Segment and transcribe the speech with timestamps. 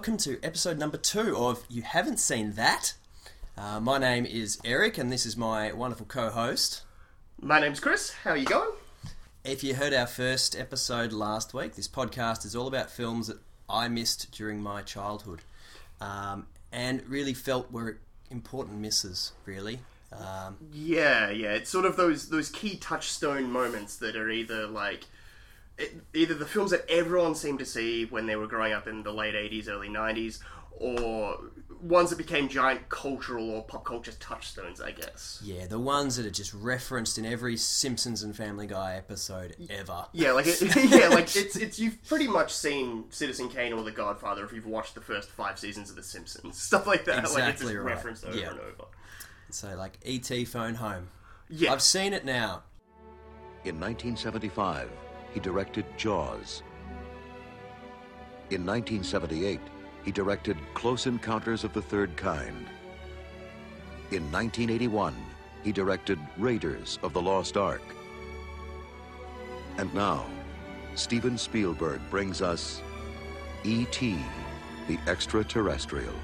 [0.00, 2.94] welcome to episode number two of You Haven't Seen That.
[3.58, 6.84] Uh, my name is Eric, and this is my wonderful co host.
[7.38, 8.10] My name's Chris.
[8.24, 8.70] How are you going?
[9.44, 13.40] If you heard our first episode last week, this podcast is all about films that
[13.68, 15.40] I missed during my childhood
[16.00, 17.98] um, and really felt were
[18.30, 19.80] important misses, really.
[20.14, 21.52] Um, Yeah, yeah.
[21.52, 25.04] It's sort of those those key touchstone moments that are either like
[26.14, 29.12] either the films that everyone seemed to see when they were growing up in the
[29.12, 30.40] late '80s, early '90s,
[30.72, 31.38] or
[31.82, 34.80] ones that became giant cultural or pop culture touchstones.
[34.80, 35.40] I guess.
[35.42, 40.06] yeah, the ones that are just referenced in every Simpsons and Family Guy episode ever.
[40.12, 43.92] Yeah, like it, yeah, like it's it's you've pretty much seen Citizen Kane or The
[43.92, 47.16] Godfather if you've watched the first five seasons of The Simpsons, stuff like that.
[47.16, 47.94] like it's Exactly just right.
[47.94, 48.50] referenced over Yeah.
[48.50, 48.84] and over.
[49.52, 50.44] So, like, E.T.
[50.44, 51.08] Phone Home.
[51.48, 52.62] Yeah, I've seen it now.
[53.64, 54.88] In 1975,
[55.32, 56.62] he directed Jaws.
[58.50, 59.60] In 1978,
[60.04, 62.66] he directed Close Encounters of the Third Kind.
[64.10, 65.14] In 1981,
[65.62, 67.82] he directed Raiders of the Lost Ark.
[69.78, 70.26] And now,
[70.94, 72.82] Steven Spielberg brings us
[73.62, 74.18] E.T.,
[74.88, 76.14] the Extraterrestrial.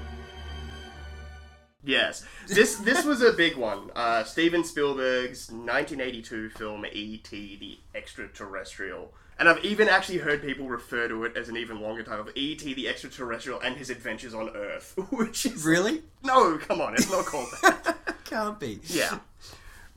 [1.87, 3.89] Yes, this this was a big one.
[3.95, 7.57] Uh, Steven Spielberg's 1982 film E.T.
[7.61, 12.03] the Extraterrestrial, and I've even actually heard people refer to it as an even longer
[12.03, 12.73] title, E.T.
[12.73, 16.03] the Extraterrestrial and His Adventures on Earth, which is Really?
[16.23, 17.95] no, come on, it's not called that.
[18.25, 18.79] Can't be.
[18.87, 19.19] yeah,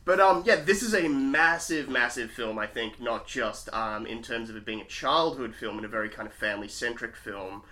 [0.04, 2.56] but um, yeah, this is a massive, massive film.
[2.60, 5.88] I think not just um in terms of it being a childhood film and a
[5.88, 7.62] very kind of family centric film,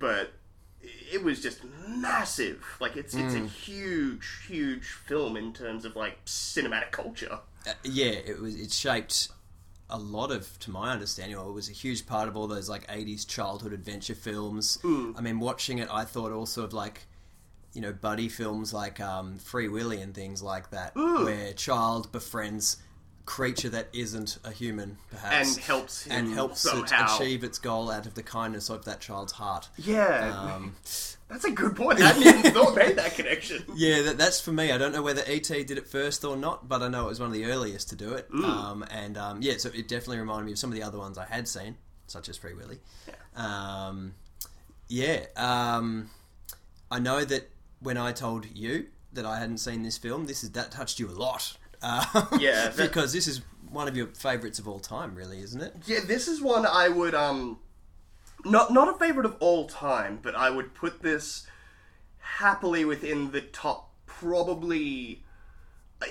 [0.00, 0.32] but
[0.82, 2.64] it was just massive.
[2.80, 7.40] Like it's it's a huge, huge film in terms of like cinematic culture.
[7.66, 8.58] Uh, yeah, it was.
[8.58, 9.28] It shaped
[9.92, 12.68] a lot of, to my understanding, or it was a huge part of all those
[12.68, 14.78] like '80s childhood adventure films.
[15.16, 17.06] I mean, watching it, I thought also of like,
[17.74, 20.94] you know, buddy films like um, Free Willy and things like that,
[21.24, 22.78] where child befriends
[23.30, 27.88] creature that isn't a human, perhaps, And helps him and helps it achieve its goal
[27.88, 29.68] out of the kindness of that child's heart.
[29.78, 30.74] Yeah, Um,
[31.28, 32.00] that's a good point.
[32.02, 33.64] I hadn't even thought made that connection.
[33.76, 34.72] Yeah, that, that's for me.
[34.72, 37.20] I don't know whether ET did it first or not, but I know it was
[37.20, 38.26] one of the earliest to do it.
[38.34, 41.16] Um, and um, yeah, so it definitely reminded me of some of the other ones
[41.16, 41.76] I had seen,
[42.08, 42.80] such as Free Willy.
[43.36, 44.14] Um,
[44.88, 46.10] yeah, um,
[46.90, 47.48] I know that
[47.78, 51.08] when I told you that I hadn't seen this film, this is that touched you
[51.08, 51.56] a lot.
[51.82, 55.60] Um, Yeah, that- because this is one of your favourites of all time, really, isn't
[55.60, 55.74] it?
[55.86, 57.58] Yeah, this is one I would um
[58.44, 61.46] not not a favorite of all time, but I would put this
[62.18, 65.22] happily within the top probably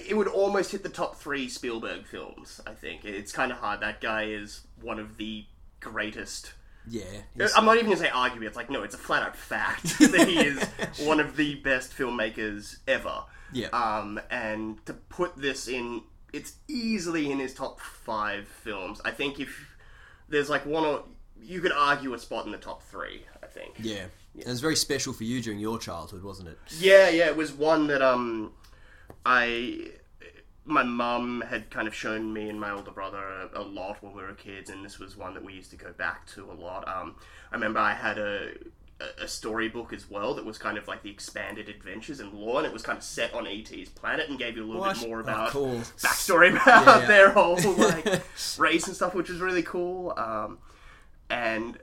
[0.07, 3.05] it would almost hit the top 3 Spielberg films, I think.
[3.05, 3.79] It's kind of hard.
[3.81, 5.45] That guy is one of the
[5.79, 6.53] greatest
[6.87, 7.03] Yeah,
[7.35, 8.43] he's- I'm not even gonna say arguably.
[8.43, 10.63] It's like no, it's a flat out fact that he is
[11.07, 13.23] one of the best filmmakers ever.
[13.53, 13.67] Yeah.
[13.67, 16.01] Um, and to put this in,
[16.33, 19.01] it's easily in his top five films.
[19.03, 19.75] I think if
[20.27, 21.03] there's like one or
[21.41, 23.23] you could argue a spot in the top three.
[23.41, 23.75] I think.
[23.79, 24.05] yeah.
[24.37, 26.59] It was very special for you during your childhood, wasn't it?
[26.77, 28.53] Yeah, yeah, it was one that um,
[29.25, 29.89] I
[30.65, 34.13] my mum had kind of shown me and my older brother a, a lot when
[34.13, 36.53] we were kids, and this was one that we used to go back to a
[36.53, 36.87] lot.
[36.87, 37.15] Um,
[37.51, 38.51] I remember I had a
[38.99, 42.57] a- a storybook as well that was kind of like the expanded adventures and lore,
[42.57, 45.07] and it was kind of set on ET's planet and gave you a little bit
[45.07, 45.75] more Oh, about cool.
[46.01, 47.05] backstory about Yeah, yeah.
[47.07, 48.05] their whole like
[48.57, 50.13] race and stuff, which was really cool.
[50.17, 50.57] Um,
[51.29, 51.77] and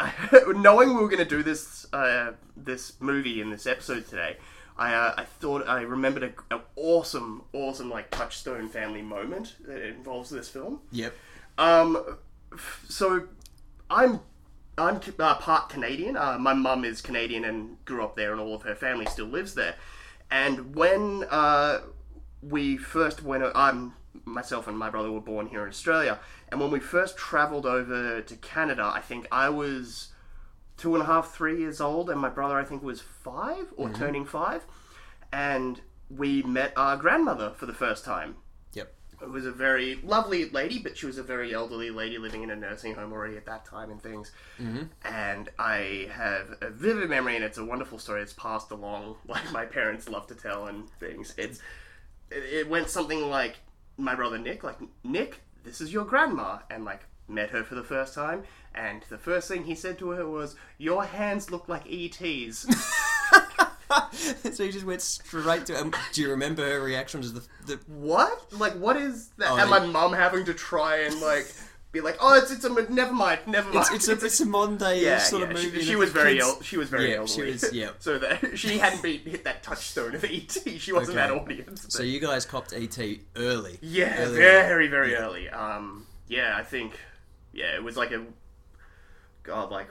[0.00, 0.10] uh,
[0.56, 4.36] knowing we were going to do this uh, this movie in this episode today,
[4.76, 9.86] I uh, I thought I remembered a, an awesome awesome like touchstone family moment that
[9.86, 10.80] involves this film.
[10.90, 11.14] Yep.
[11.58, 12.16] Um,
[12.52, 13.28] f- so
[13.88, 14.20] I'm
[14.76, 16.16] I'm uh, part Canadian.
[16.16, 19.26] Uh, my mum is Canadian and grew up there, and all of her family still
[19.26, 19.76] lives there.
[20.30, 21.80] And when uh,
[22.42, 23.94] we first went, I'm
[24.24, 28.20] myself and my brother were born here in Australia, and when we first travelled over
[28.20, 30.08] to Canada, I think I was
[30.76, 33.90] two and a half, three years old, and my brother I think was five or
[33.90, 34.64] turning five,
[35.32, 38.36] and we met our grandmother for the first time.
[39.24, 42.50] It was a very lovely lady, but she was a very elderly lady living in
[42.50, 44.32] a nursing home already at that time and things.
[44.60, 44.84] Mm-hmm.
[45.04, 48.22] And I have a vivid memory, and it's a wonderful story.
[48.22, 51.34] It's passed along like my parents love to tell and things.
[51.36, 51.60] It's
[52.30, 53.56] it, it went something like
[53.96, 57.84] my brother Nick, like Nick, this is your grandma, and like met her for the
[57.84, 58.44] first time.
[58.74, 62.66] And the first thing he said to her was, "Your hands look like ET's."
[64.52, 65.80] so you just went straight to.
[65.80, 68.52] Um, do you remember her reaction to the, the what?
[68.52, 69.50] Like, what is that?
[69.50, 71.52] Oh, and my mum having to try and like
[71.92, 73.86] be like, oh, it's it's a never mind, never mind.
[73.92, 75.50] It's, it's a it's a modern day yeah, sort yeah.
[75.50, 75.80] of she- movie.
[75.82, 77.28] She, that was very kids- el- she was very Yeah, elderly.
[77.28, 77.90] she was- yeah.
[78.00, 80.56] so that she hadn't been hit that touchstone of ET.
[80.78, 81.28] She wasn't Okay.
[81.28, 81.86] that audience.
[81.90, 82.98] So you guys copped ET
[83.36, 83.78] early.
[83.80, 84.36] yeah, Early.
[84.36, 85.48] very very early.
[85.48, 86.98] Um, yeah, I think
[87.52, 88.24] yeah, it was like a
[89.44, 89.88] god like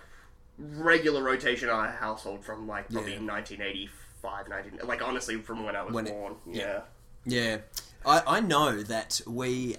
[0.57, 3.19] regular rotation in our household from like probably Yeah.
[3.25, 6.35] 1985, 19 like honestly from when I was When it- born.
[6.45, 6.63] yeah.
[6.63, 6.81] yeah.
[7.25, 7.57] Yeah,
[8.05, 9.77] I, I know that we,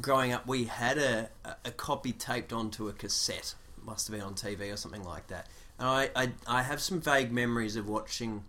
[0.00, 3.54] growing up, we had a, a- a copy taped onto a cassette.
[3.82, 5.48] Must have been on TV or something like that.
[5.78, 8.44] And I, I, I have some vague memories of watching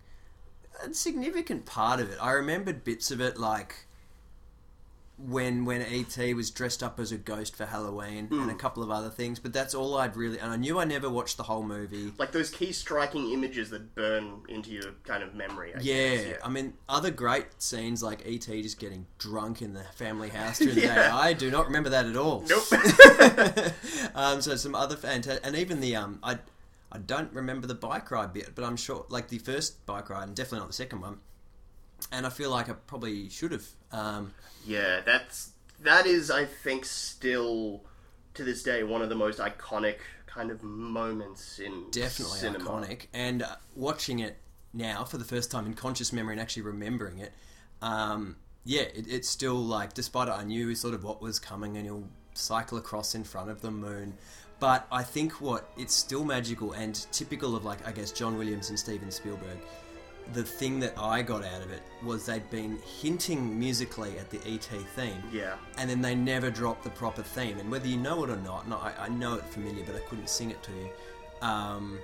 [0.84, 2.18] a significant part of it.
[2.20, 3.86] I remembered bits of it, like
[5.26, 8.90] when when ET was dressed up as a ghost for Halloween and a couple of
[8.90, 9.38] other things.
[9.38, 10.38] But that's all I'd really.
[10.38, 12.12] And I knew I never watched the whole movie.
[12.18, 15.72] like those key striking images that burn into your kind of memory.
[15.74, 19.84] I Yeah, guess, I mean, other great scenes like ET just getting drunk in the
[19.94, 20.88] family house during the day.
[20.90, 22.44] I do not remember that at all.
[22.48, 22.64] Nope.
[24.14, 26.38] um, so some other fantastic, and even the um, I,
[26.92, 30.28] I don't remember the bike ride bit, but I'm sure like the first bike ride,
[30.28, 31.18] and definitely not the second one.
[32.12, 33.66] And I feel like I probably should have.
[33.92, 34.34] Um,
[34.66, 37.82] yeah, that's that is I think still
[38.34, 39.96] to this day one of the most iconic
[40.26, 42.64] kind of moments in definitely cinema.
[42.64, 43.06] iconic.
[43.12, 44.36] And uh, watching it
[44.72, 47.32] now for the first time in conscious memory and actually remembering it,
[47.82, 51.76] um, yeah, it, it's still like, despite it, I knew sort of what was coming,
[51.76, 54.14] and he'll cycle across in front of the moon.
[54.58, 58.70] But I think what it's still magical and typical of like I guess John Williams
[58.70, 59.58] and Steven Spielberg.
[60.32, 64.38] The thing that I got out of it was they'd been hinting musically at the
[64.46, 64.64] ET
[64.96, 65.56] theme, Yeah.
[65.76, 67.58] and then they never dropped the proper theme.
[67.58, 70.00] And whether you know it or not, no, I, I know it familiar, but I
[70.00, 70.88] couldn't sing it to you.
[71.46, 71.98] Um,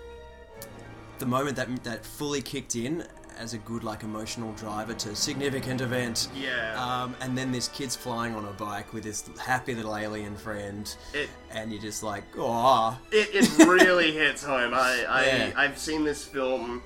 [1.19, 3.05] the moment that that fully kicked in
[3.39, 6.29] as a good like emotional driver to significant event.
[6.35, 6.75] Yeah.
[7.03, 10.95] Um, and then this kid's flying on a bike with this happy little alien friend,
[11.15, 14.75] It- and you're just like, oh, It, it really hits home.
[14.75, 15.53] I, I Yeah.
[15.57, 16.83] I've seen this film,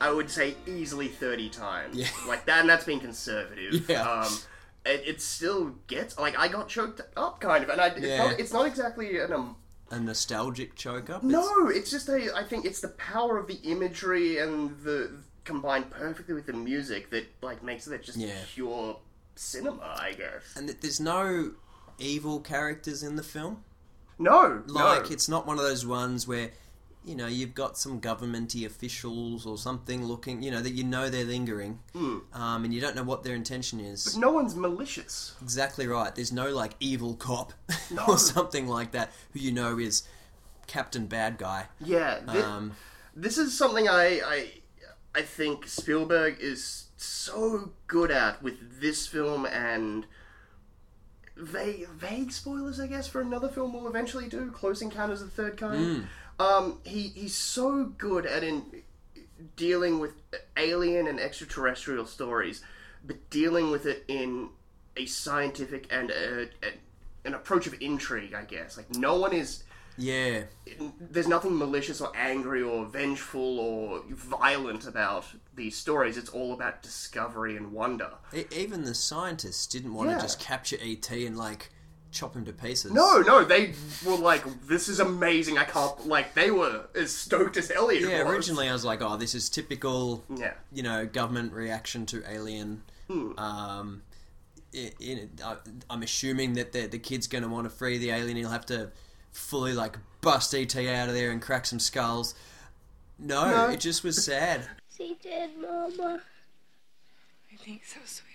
[0.00, 1.96] I would say easily thirty times.
[1.96, 2.08] Yeah.
[2.28, 3.88] Like that, and that's being conservative.
[3.88, 4.02] Yeah.
[4.02, 4.32] Um,
[4.84, 8.18] it, it still gets like I got choked up kind of, and I, it's, Yeah.
[8.18, 9.56] not, it's not exactly an um,
[9.90, 11.22] a nostalgic choke up.
[11.22, 11.68] no.
[11.68, 12.32] It's just a.
[12.34, 15.10] I think it's the power of the imagery and the
[15.44, 18.34] combined perfectly with the music that like makes it just Yeah.
[18.52, 18.98] pure
[19.36, 19.96] cinema.
[20.00, 20.56] I guess.
[20.56, 21.52] and th- there's no
[21.98, 23.62] evil characters in the film.
[24.18, 25.10] No, Like no.
[25.10, 26.50] it's not one of those ones where
[27.06, 31.08] you know you've got some governmenty officials or something looking, you know, that you know
[31.08, 32.18] they're lingering, Hmm.
[32.34, 34.04] um, and you don't know what their intention is.
[34.04, 35.34] But no one's malicious.
[35.40, 36.14] Exactly right.
[36.14, 37.52] There's no like evil cop
[37.90, 38.04] No.
[38.08, 40.02] or something like that who you know is
[40.66, 41.68] Captain Bad Guy.
[41.80, 42.20] Yeah.
[42.30, 42.72] thi- Um,
[43.14, 44.50] this is something I, I
[45.14, 50.06] I think Spielberg is so good at with this film and
[51.36, 55.42] vague, vague spoilers, I guess, for another film we'll eventually do, Close Encounters of the
[55.42, 56.06] Third Kind.
[56.38, 58.64] Um, he he's so good at in
[59.56, 60.12] dealing with
[60.56, 62.62] alien and extraterrestrial stories,
[63.04, 64.50] but dealing with it in
[64.96, 66.72] a scientific and a, a,
[67.24, 68.76] an approach of intrigue, I guess.
[68.76, 69.64] Like no one is
[69.98, 70.42] yeah,
[71.00, 75.24] there's nothing malicious or angry or vengeful or violent about
[75.54, 76.18] these stories.
[76.18, 78.10] It's all about discovery and wonder.
[78.52, 80.16] Even the scientists didn't want Yeah.
[80.16, 81.70] to just capture ET and like
[82.16, 82.92] chop him to pieces.
[82.92, 87.56] No, no, they were like, "This is amazing." I can't like they were as stoked
[87.56, 88.02] as Elliot.
[88.08, 88.32] Yeah, was.
[88.32, 90.24] originally I was like, oh, this is typical.
[90.34, 90.54] Yeah.
[90.72, 92.82] you know, government reaction to Alien.
[93.08, 93.38] Hmm.
[93.38, 94.02] Um,
[94.72, 95.56] in, in I,
[95.88, 98.36] I'm assuming that the the kid's going to want to free the alien.
[98.36, 98.90] He'll have to
[99.32, 102.34] fully like bust ET out of there and crack some skulls.
[103.18, 103.68] No, No.
[103.70, 104.68] it just was sad.
[104.96, 106.20] She did, Mama.
[107.52, 108.26] I think so, sweetheart.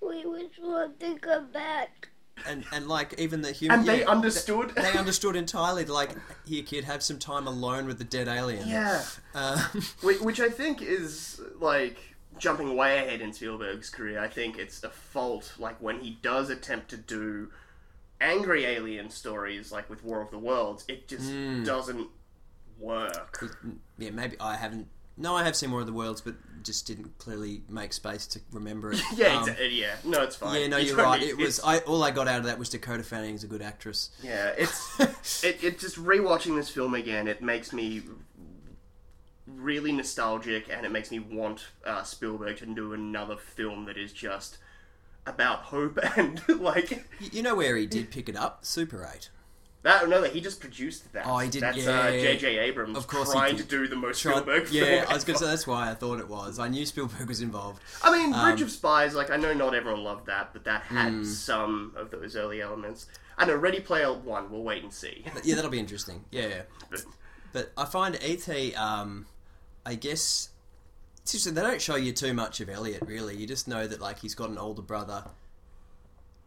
[0.00, 2.08] We wish one to come back.
[2.46, 4.70] And and like even the human And they yeah, understood.
[4.74, 5.84] They understood entirely.
[5.84, 6.10] Like,
[6.46, 8.66] here, kid, have some time alone with the dead alien.
[8.68, 9.02] yeah,
[9.34, 9.58] Um,
[10.02, 11.98] which, which I think is like
[12.38, 14.20] jumping way ahead in Spielberg's career.
[14.20, 17.50] I think it's a fault, like when he does attempt to do
[18.20, 21.64] angry alien stories, like with War of the Worlds, it just Hmm.
[21.64, 22.08] doesn't
[22.78, 23.44] work.
[23.98, 24.88] yeah, maybe I haven't.
[25.16, 28.40] No, I have seen War of the Worlds, but just didn't clearly make space to
[28.52, 29.00] remember it.
[29.14, 29.96] Yeah, Um, yeah.
[30.04, 30.60] No, it's fine.
[30.60, 31.20] Yeah, no, You you're right.
[31.20, 31.78] need- It was I.
[31.80, 34.10] All I got out of that was Dakota Fanning Fanning's a good actress.
[34.22, 35.00] Yeah, it's
[35.44, 37.28] it, it just rewatching this film again.
[37.28, 38.02] It makes me
[39.46, 44.12] really nostalgic, and it makes me want uh, Spielberg to do another film that is
[44.12, 44.58] just
[45.26, 48.64] about hope and like You know where he did pick it up?
[48.64, 49.28] Super Eight.
[49.82, 51.26] That no, he just produced that.
[51.26, 52.00] Oh, he did, That's yeah.
[52.00, 52.58] uh, J.J.
[52.58, 55.44] Abrams Of course trying to do the most Tried- Spielberg yeah, I was going to
[55.44, 56.58] say that's why I thought it was.
[56.58, 57.82] I knew Spielberg was involved.
[58.04, 60.82] I mean, Bridge Um, of Spies, like, I know not everyone loved that, but that
[60.82, 61.24] had Hmm.
[61.24, 63.06] some of those early elements.
[63.38, 65.24] I know, Ready Player One, we'll wait and see.
[65.44, 66.24] Yeah, that'll be interesting.
[66.30, 66.62] Yeah, yeah.
[66.90, 67.04] But-
[67.54, 69.24] But I find ET, um,
[69.86, 70.50] I guess,
[71.22, 73.34] it's just, they don't show you too much of Elliot, really.
[73.34, 75.24] You just know that, like, he's got an older brother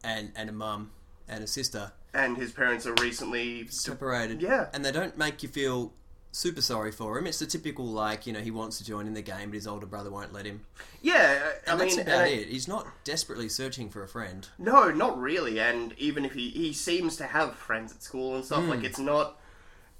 [0.03, 0.91] and, and a mum
[1.27, 3.67] and a sister and his parents are recently.
[3.67, 4.41] separated.
[4.41, 4.67] Yeah.
[4.74, 5.93] And they don't make you feel
[6.32, 7.27] super sorry for him.
[7.27, 9.67] It's the typical, like, you know, he wants to join in the game, but his
[9.67, 10.65] older brother won't let him.
[11.01, 12.48] Yeah, I And that's mean, about it.
[12.48, 14.48] He's not desperately searching for a friend.
[14.58, 15.60] No, not really.
[15.60, 18.70] And even if he he seems to have friends at school and stuff, Hmm.
[18.70, 19.39] like it's not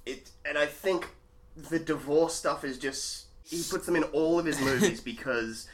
[0.06, 0.30] it.
[0.44, 1.08] And I think
[1.56, 5.68] the divorce stuff is just he puts them in all of his movies because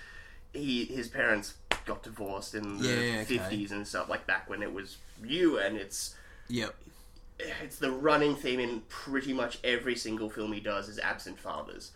[0.52, 1.54] he his parents
[1.86, 3.24] got divorced in the Yeah, okay.
[3.24, 6.14] fifties and stuff like back when it was you, and it's
[6.50, 6.74] Yep.
[7.62, 11.92] it's the running theme in pretty much every single film he does is absent fathers,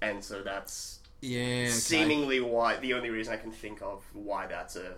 [0.00, 1.40] and so that's Yeah.
[1.40, 1.68] Okay.
[1.70, 4.94] seemingly why the only reason I can think of why that's a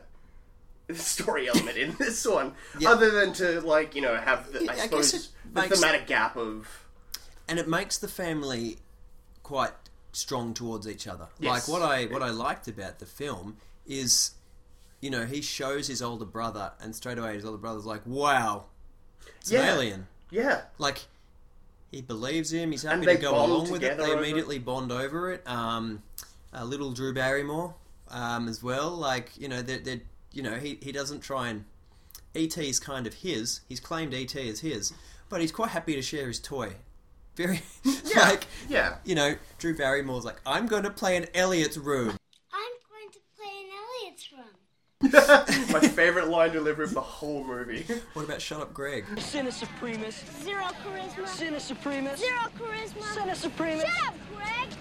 [0.95, 2.91] story element in this one, Yeah.
[2.91, 6.69] other than to like you know have the, I I suppose the thematic gap of
[7.49, 8.79] and it makes the family
[9.43, 9.73] quite
[10.13, 11.29] strong towards each other.
[11.39, 11.69] Yes.
[11.69, 14.33] Like what I what I liked about the film is,
[15.01, 18.65] you know, he shows his older brother, and straight away his older brother's like, "Wow,
[19.47, 19.63] it's Yeah.
[19.63, 21.07] an alien." yeah Like
[21.91, 22.73] he believes him.
[22.73, 23.97] He's happy to go along with it.
[23.97, 24.19] They it.
[24.19, 25.47] immediately bond over it.
[25.49, 26.03] Um,
[26.53, 27.75] uh, little Drew Barrymore
[28.11, 28.91] um, as well.
[28.91, 30.01] Like you know, they're, they're
[30.33, 31.65] you know he he doesn't try and
[32.35, 33.61] ET's kind of his.
[33.69, 34.93] He's claimed ET as his,
[35.29, 36.73] but he's quite happy to share his toy.
[37.37, 37.63] Very
[38.17, 42.17] like yeah you know, Drew Barrymore's like, I'm going to play in Elliot's room.
[42.53, 44.57] I'm going to play in Elliot's room.
[45.03, 47.85] my favorite line delivery of the whole movie.
[48.15, 49.05] What about Shut Up, Greg?
[49.19, 50.25] Sinner Supremus.
[50.43, 51.29] Zero charisma.
[51.29, 52.17] Sinner Supremus.
[52.17, 53.03] Zero charisma.
[53.03, 53.83] Sinner Supremus.
[53.83, 54.73] Shut up, Greg.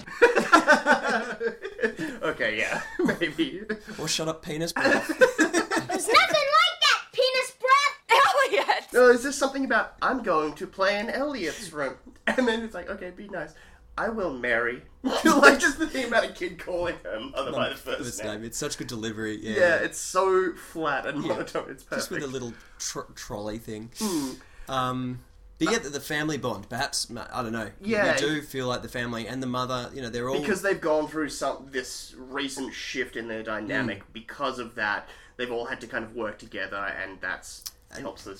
[2.24, 2.82] okay, yeah,
[3.20, 3.64] maybe.
[4.00, 5.06] Or Shut Up, Penis Breath?
[5.08, 8.00] There's nothing like that, penis breath.
[8.12, 8.88] Oh, Elliot!
[8.94, 11.96] No, is this something about I'm going to play in Elliot's room?
[12.28, 13.54] And then it's like, okay, be nice.
[13.98, 14.82] I will marry.
[15.04, 18.34] like just the thing about a kid calling her mother by the first First name.
[18.34, 18.44] name.
[18.44, 19.38] It's such good delivery.
[19.42, 19.60] Yeah.
[19.60, 21.70] Yeah, it's so flat and monotone.
[21.70, 22.10] It's perfect.
[22.10, 23.92] Just with a little tr- trolley thing.
[24.00, 24.32] Hmm.
[24.68, 25.20] Um,
[25.58, 26.68] but you get the family bond.
[26.68, 27.70] Perhaps, I don't know.
[27.82, 28.14] Yeah.
[28.14, 30.42] You do feel like the family and the mother, you know, they're all.
[30.42, 34.00] because they've gone through some this recent shift in their dynamic.
[34.04, 34.10] Hmm.
[34.12, 37.64] Because of that, they've all had to kind of work together, and that's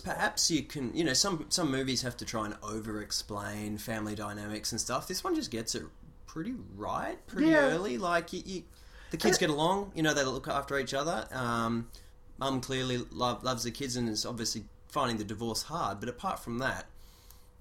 [0.04, 4.72] Perhaps you can, you know, some some movies have to try and over-explain family dynamics
[4.72, 5.08] and stuff.
[5.08, 5.84] This one just gets it
[6.26, 7.60] pretty right, pretty Yeah.
[7.72, 7.98] early.
[7.98, 8.64] Like you, you,
[9.12, 9.92] the kids get along.
[9.96, 11.28] You know, they look after each other.
[11.32, 11.90] Um,
[12.38, 16.00] Mum clearly love, loves the kids and is obviously finding the divorce hard.
[16.02, 16.86] But apart from that,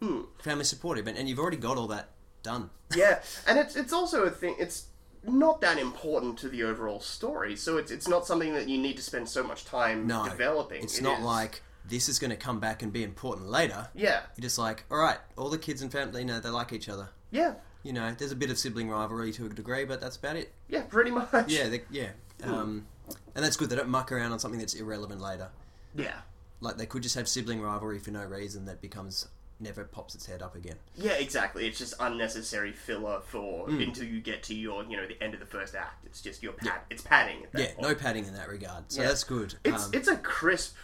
[0.02, 0.22] Hmm.
[0.42, 2.08] family supportive, and, and you've already got all that
[2.42, 2.70] done.
[2.96, 4.56] yeah, and it's it's also a thing.
[4.58, 4.86] It's
[5.22, 8.96] not that important to the overall story, so it's it's not something that you need
[8.96, 10.82] to spend so much time No, developing.
[10.82, 13.88] It's It not is- like this is going to come back and be important later.
[13.94, 16.72] yeah, You're just like, all right, all the kids and family, you know, they like
[16.72, 17.10] each other.
[17.30, 20.36] yeah, You know, there's a bit of sibling rivalry to a degree, but that's about
[20.36, 20.52] it.
[20.68, 21.28] yeah, pretty much.
[21.48, 22.10] Yeah, they, yeah.
[22.42, 22.86] Um,
[23.34, 23.68] and that's good.
[23.70, 25.48] They don't muck around on something that's irrelevant later.
[25.94, 26.20] yeah,
[26.60, 29.28] Like they could just have sibling rivalry for no reason that becomes
[29.60, 30.74] never pops its head up again.
[30.96, 31.66] yeah, exactly.
[31.66, 33.80] It's just unnecessary filler for Hmm.
[33.80, 36.04] until you get to your you know the end of the first act.
[36.06, 36.80] It's just your pad.
[36.90, 37.44] It's padding.
[37.44, 37.80] At that Yeah, point.
[37.82, 38.90] no padding in that regard.
[38.90, 39.08] So Yeah.
[39.08, 39.54] that's good.
[39.64, 40.74] It's Um, it's a crisp,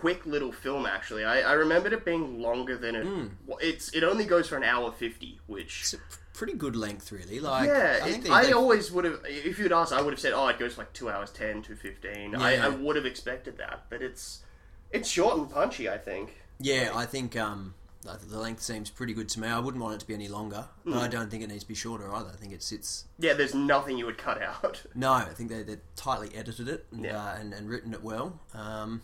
[0.00, 0.86] quick little film.
[0.86, 3.06] Actually, I, I remembered it being longer than it.
[3.06, 3.26] Hmm.
[3.46, 6.76] well, It's it only goes for an hour fifty, which it's a p- pretty good
[6.76, 7.40] length, really.
[7.40, 9.20] Like, yeah, I I, think it, they, I they- always would have.
[9.26, 11.62] If you'd asked, I would have said, "Oh, it goes for like two hours 10,
[11.62, 12.34] 215.
[12.34, 12.66] I, Yeah.
[12.66, 14.42] I would have expected that, but it's
[14.90, 15.88] it's short and punchy.
[15.88, 16.36] I think.
[16.60, 19.48] Yeah, I think um, the length seems pretty good to me.
[19.48, 20.98] I wouldn't want it to be any longer, but Hmm.
[20.98, 22.30] I don't think it needs to be shorter either.
[22.32, 23.06] I think it sits.
[23.18, 24.82] Yeah, there's nothing you would cut out.
[24.94, 27.20] No, I think they they tightly edited it and, Yeah.
[27.22, 28.38] uh, and and written it well.
[28.54, 29.02] Um,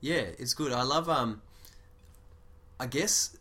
[0.00, 0.72] yeah, it's good.
[0.72, 1.08] I love.
[1.08, 1.42] Um,
[2.78, 3.36] I guess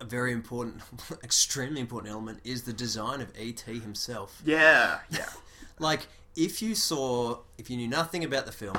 [0.00, 0.82] a very important,
[1.24, 4.40] extremely important element is the design of ET himself.
[4.44, 5.28] yeah, yeah,
[5.78, 6.06] Like,
[6.36, 8.78] if you saw, if you knew nothing about the film,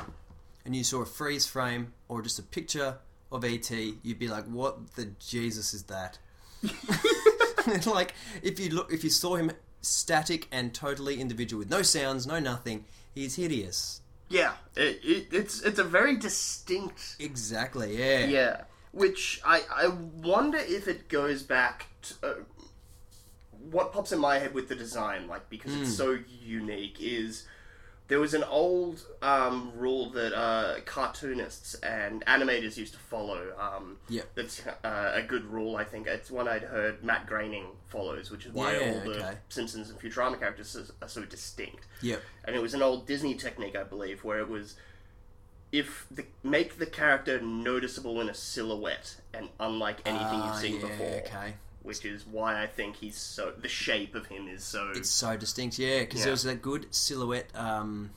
[0.64, 2.98] and you saw a freeze frame or just a picture
[3.30, 6.18] of ET, you'd be like, "What the Jesus is that?"
[7.86, 9.52] like, if you look, if you saw him
[9.82, 14.00] static and totally individual with no sounds, no nothing, he's hideous.
[14.28, 14.52] Yeah.
[14.76, 17.96] It, it, it's it's a very distinct Exactly.
[17.98, 18.26] Yeah.
[18.26, 18.60] Yeah,
[18.92, 22.34] which I I wonder if it goes back to uh,
[23.70, 25.82] what pops in my head with the design, like because Hmm.
[25.82, 27.46] it's so unique, is
[28.08, 33.52] there was an old um, rule that uh, cartoonists and animators used to follow.
[33.58, 34.26] Um, Yep.
[34.36, 36.06] That's uh, a good rule, I think.
[36.06, 39.36] It's one I'd heard Matt Groening follows, which is why Yeah, all the okay.
[39.48, 41.86] Simpsons and Futurama characters are- are so distinct.
[42.02, 42.22] Yep.
[42.44, 44.76] And it was an old Disney technique, I believe, where it was
[45.72, 50.74] if the make the character noticeable in a silhouette and unlike anything Ah, you've seen
[50.80, 51.22] yeah, before.
[51.26, 51.54] okay.
[51.86, 55.36] Which is why I think he's so the shape of him is so It's so
[55.36, 56.24] distinct, yeah, because Yeah.
[56.24, 58.10] there was that good silhouette um,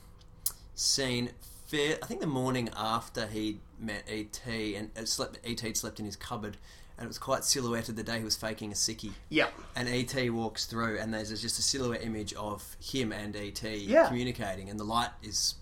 [0.74, 1.30] scene.
[1.68, 6.06] Fair, I think the morning after he met ET and uh, slept, ET slept in
[6.06, 6.56] his cupboard,
[6.98, 9.12] and it was quite silhouetted the day he was faking a sickie.
[9.28, 9.50] yeah.
[9.76, 14.08] And ET walks through, and there's just a silhouette image of him and ET Yeah.
[14.08, 15.54] communicating, and the light is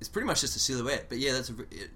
[0.00, 1.06] it's pretty much just a silhouette.
[1.08, 1.90] But yeah, that's a, it,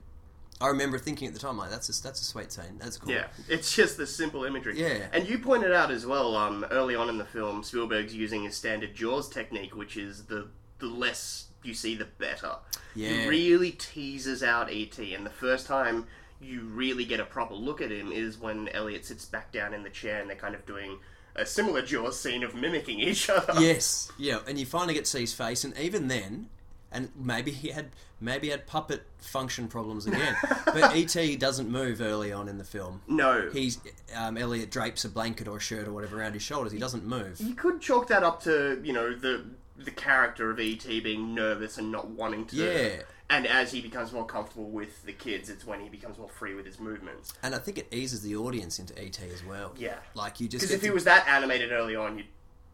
[0.61, 2.79] I remember thinking at the time like that's a, that's a sweet scene.
[2.79, 3.13] That's cool.
[3.13, 4.81] Yeah, it's just the simple imagery.
[4.81, 5.07] Yeah.
[5.13, 8.57] and you pointed out as well um, early on in the film, Spielberg's using his
[8.57, 10.49] standard Jaws technique, which is the
[10.79, 12.57] the less you see, the better.
[12.95, 13.09] Yeah.
[13.11, 16.07] He really teases out ET, and the first time
[16.41, 19.83] you really get a proper look at him is when Elliot sits back down in
[19.83, 20.99] the chair, and they're kind of doing
[21.35, 23.61] a similar Jaws scene of mimicking each other.
[23.61, 26.49] Yes, yeah, and you finally get to see his face, and even then,
[26.91, 27.91] and maybe he had
[28.21, 30.37] maybe he had puppet function problems again.
[30.67, 33.03] but ET doesn't move early on in the film.
[33.07, 33.79] No, He's
[34.17, 36.73] um, Elliot drapes a blanket or a shirt or whatever around his shoulders.
[36.73, 37.41] He doesn't move.
[37.41, 39.45] you could chalk that up to you know the
[39.77, 42.57] the character of ET being nervous and not wanting to.
[42.57, 43.03] Yeah.
[43.31, 46.55] And as he becomes more comfortable with the kids, it's when he becomes more free
[46.55, 47.35] with his movements.
[47.43, 49.75] And I think it eases the audience into ET as well.
[49.77, 49.97] Yeah.
[50.15, 52.25] like you just Because if he was that animated early on, you,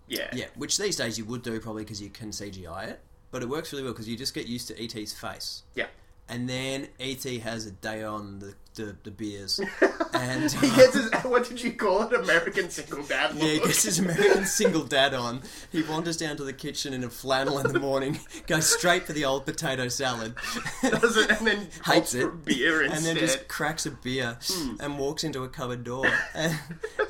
[0.06, 3.00] yeah, yeah, which these days you would do probably because you can CGI it,
[3.34, 5.64] but it works really well because you just get used to ET's face.
[5.74, 5.86] yeah.
[6.28, 9.60] And then ET has a day on the, the, the beers,
[10.14, 12.14] and He gets his uh, what did you call it?
[12.14, 13.42] American single dad look.
[13.42, 15.42] Yeah, he gets his American single dad on.
[15.70, 19.12] He wanders down to the kitchen in a flannel in the morning, goes straight for
[19.12, 20.34] the old potato salad,
[20.80, 24.76] Does it, and then hates it, beer and then just cracks a beer hmm.
[24.80, 26.58] and walks into a cupboard door and,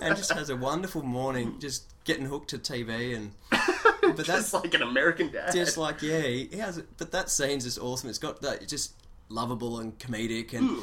[0.00, 3.32] and just has a wonderful morning, just getting hooked to TV and.
[4.16, 5.53] But that's Just like an American dad.
[5.53, 6.81] just like yeah, he he has.
[6.98, 8.09] But that scene's just awesome.
[8.11, 8.92] It's got that just
[9.29, 10.68] lovable and comedic and.
[10.70, 10.81] Hmm.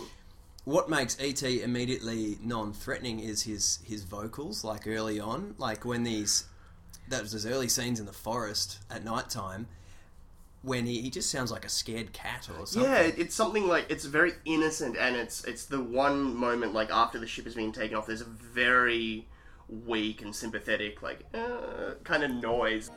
[0.63, 4.63] What makes ET immediately non-threatening is his his vocals.
[4.63, 6.45] Like early on, like when these
[7.09, 9.67] that was those early scenes in the forest at night time,
[10.61, 12.91] when he, he just sounds like a scared cat or something.
[12.91, 16.91] Yeah, it- it's something like it's very innocent, and it's it's the one moment like
[16.91, 18.05] after the ship has been taken off.
[18.05, 19.25] There's a very
[19.85, 22.91] weak and sympathetic like uh, kind of noise.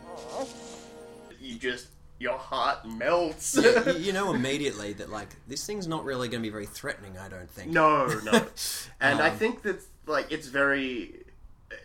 [1.40, 3.58] You just your heart melts.
[3.60, 7.18] Yeah, you, know immediately that like this thing's not really going to be very threatening.
[7.18, 7.70] I don't think.
[7.70, 8.46] no, no,
[9.00, 11.24] and I Um, think that like it's very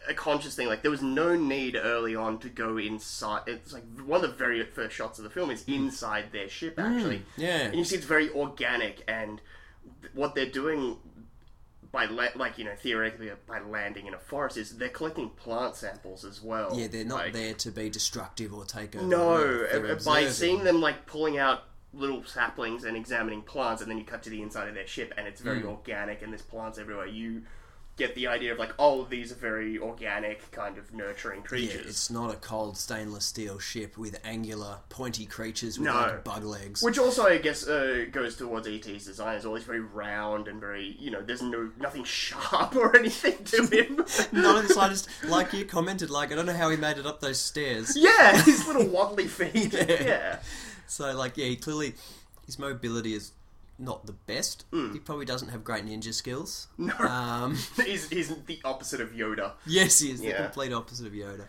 [0.08, 0.68] a conscious thing.
[0.68, 3.42] Like there was no need early on to go inside.
[3.48, 6.80] It's like one of the very first shots of the film is inside their ship
[6.80, 7.18] actually.
[7.20, 7.58] Mm, yeah.
[7.62, 9.42] and you see it's very organic and
[10.14, 10.98] what they're doing
[11.92, 15.30] by la- like you know theoretically uh, by landing in a forest is they're collecting
[15.30, 16.72] plant samples as well.
[16.74, 19.06] Yeah, they're not Like, there to be destructive or take over.
[19.06, 23.82] No, They're uh, uh, by seeing them like pulling out little saplings and examining plants,
[23.82, 25.70] and then you cut to the inside of their ship, and it's very hmm.
[25.70, 27.08] organic, and there's plants everywhere.
[27.08, 27.44] You
[28.00, 31.76] get the idea of like, oh, these are very organic, kind of nurturing creatures.
[31.76, 35.94] Yeah, it's not a cold stainless steel ship with angular, pointy creatures with No.
[35.94, 36.82] like bug legs.
[36.82, 39.36] Which also, I guess, uh, goes towards ET's design.
[39.36, 43.66] It's always very round and very, you know, there's no nothing sharp or anything to
[43.72, 43.98] him.
[44.32, 45.08] Not in the slightest.
[45.28, 47.96] Like you commented, like I don't know how he made it up those stairs.
[47.96, 49.74] yeah, his little waddly feet.
[49.74, 50.04] Yeah.
[50.04, 50.40] yeah.
[50.88, 51.94] So like, yeah, he clearly
[52.46, 53.32] his mobility is
[53.80, 54.66] not the best.
[54.72, 56.68] He probably doesn't have great ninja skills.
[56.78, 56.94] No.
[57.00, 59.54] Um, He's, he's the opposite of Yoda.
[59.66, 60.38] yes, he is Yeah.
[60.38, 61.46] the complete opposite of Yoda.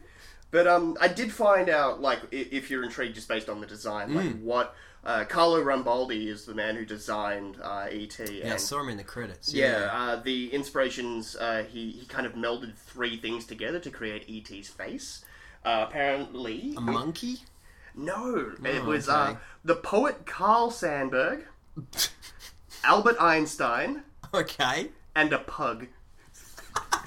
[0.52, 4.14] But um, I did find out, like, if you're intrigued just based on the design,
[4.14, 4.44] like Hmm.
[4.44, 8.18] what uh, Carlo Rambaldi is the man who designed uh, ET.
[8.30, 9.52] Yeah, I saw him in the credits.
[9.52, 14.24] yeah, uh, the inspirations uh, he he kind of melded three things together to create
[14.28, 15.24] ET's face.
[15.64, 17.38] Uh, apparently, a monkey.
[17.94, 19.32] no, it Oh, was okay.
[19.32, 21.44] uh, the poet Carl Sandburg,
[22.84, 24.02] Albert Einstein,
[24.34, 25.86] Okay, and a pug.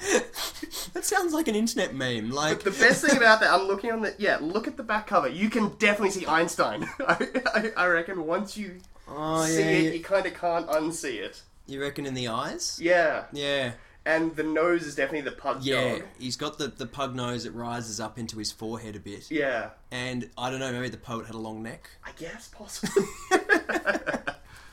[0.94, 2.30] that sounds like an internet meme.
[2.30, 4.38] Like The best thing about that, I'm looking on the yeah.
[4.40, 5.28] Look at the back cover.
[5.28, 6.88] You can definitely see Einstein.
[7.00, 8.78] I, I, I reckon once you
[9.08, 11.42] oh see yeah, it, you, you kind of can't unsee it.
[11.66, 12.78] you reckon in the eyes?
[12.82, 13.72] Yeah, Yeah.
[14.06, 16.02] and the nose is definitely the pug Yeah, dog.
[16.18, 19.30] he's got the, the pug nose that rises up into his forehead a bit.
[19.30, 21.88] Yeah, And I don't know, maybe the poet had a long neck.
[22.04, 23.04] I guess possibly.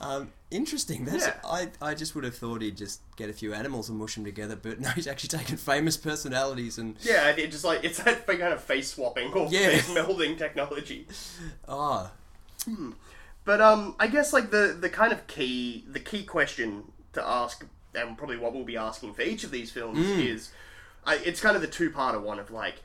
[0.02, 1.04] Um, interesting.
[1.04, 1.36] That's Yeah.
[1.44, 4.24] I, I just would have thought he'd just get a few animals and mush them
[4.24, 8.02] together, but no, he's actually taken famous personalities and Yeah, and it just like it's
[8.04, 9.68] that kind of face swapping or Yeah.
[9.72, 11.06] face melding technology.
[11.68, 12.12] Ah.
[12.70, 12.94] oh,
[13.44, 17.66] But um, I guess like the the kind of key the key question to ask,
[17.94, 20.52] and probably what we'll be asking for each of these films is,
[21.06, 22.76] I, it's kind of the two parter one of like,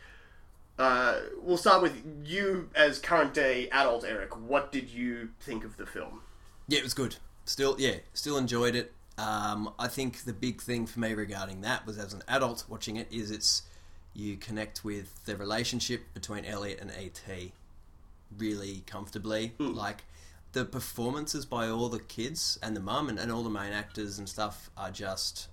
[0.79, 4.37] uh, we'll start with you as current day adult Eric.
[4.37, 6.21] What did you think of the film?
[6.67, 7.17] yeah, it was good.
[7.45, 8.93] Still, yeah, still enjoyed it.
[9.19, 12.97] Um, I think the big thing for me regarding that was as an adult watching
[12.97, 13.63] it is it's
[14.13, 17.23] you connect with the relationship between Elliot and ET
[18.37, 19.53] really comfortably.
[19.59, 20.05] Like
[20.53, 24.19] the performances by all the kids and the mum and, and all the main actors
[24.19, 25.49] and stuff are just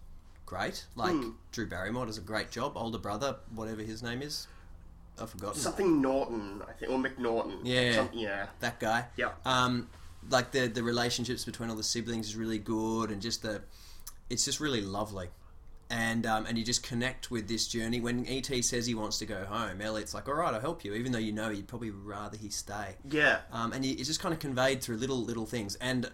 [0.46, 0.86] great.
[0.96, 1.16] Like
[1.52, 2.74] Drew Barrymore does a great job.
[2.76, 4.48] Older brother, whatever his name is,
[5.22, 5.60] I've forgotten.
[5.60, 7.60] Something Norton, I think, or McNaughton.
[7.64, 7.96] Yeah.
[7.96, 8.48] Some, yeah.
[8.60, 9.06] that guy.
[9.16, 9.32] Yeah.
[9.46, 9.88] Um,
[10.30, 13.62] like the the relationships between all the siblings is really good, and just the,
[14.30, 15.30] it's just really lovely,
[15.90, 18.00] and um, and you just connect with this journey.
[18.02, 20.94] When ET says he wants to go home, Elliot's like, "All right, I'll help you,"
[20.94, 22.96] even though you know you'd probably rather he stay.
[23.10, 23.40] Yeah.
[23.52, 26.12] Um, and it's just kind of conveyed through little little things, and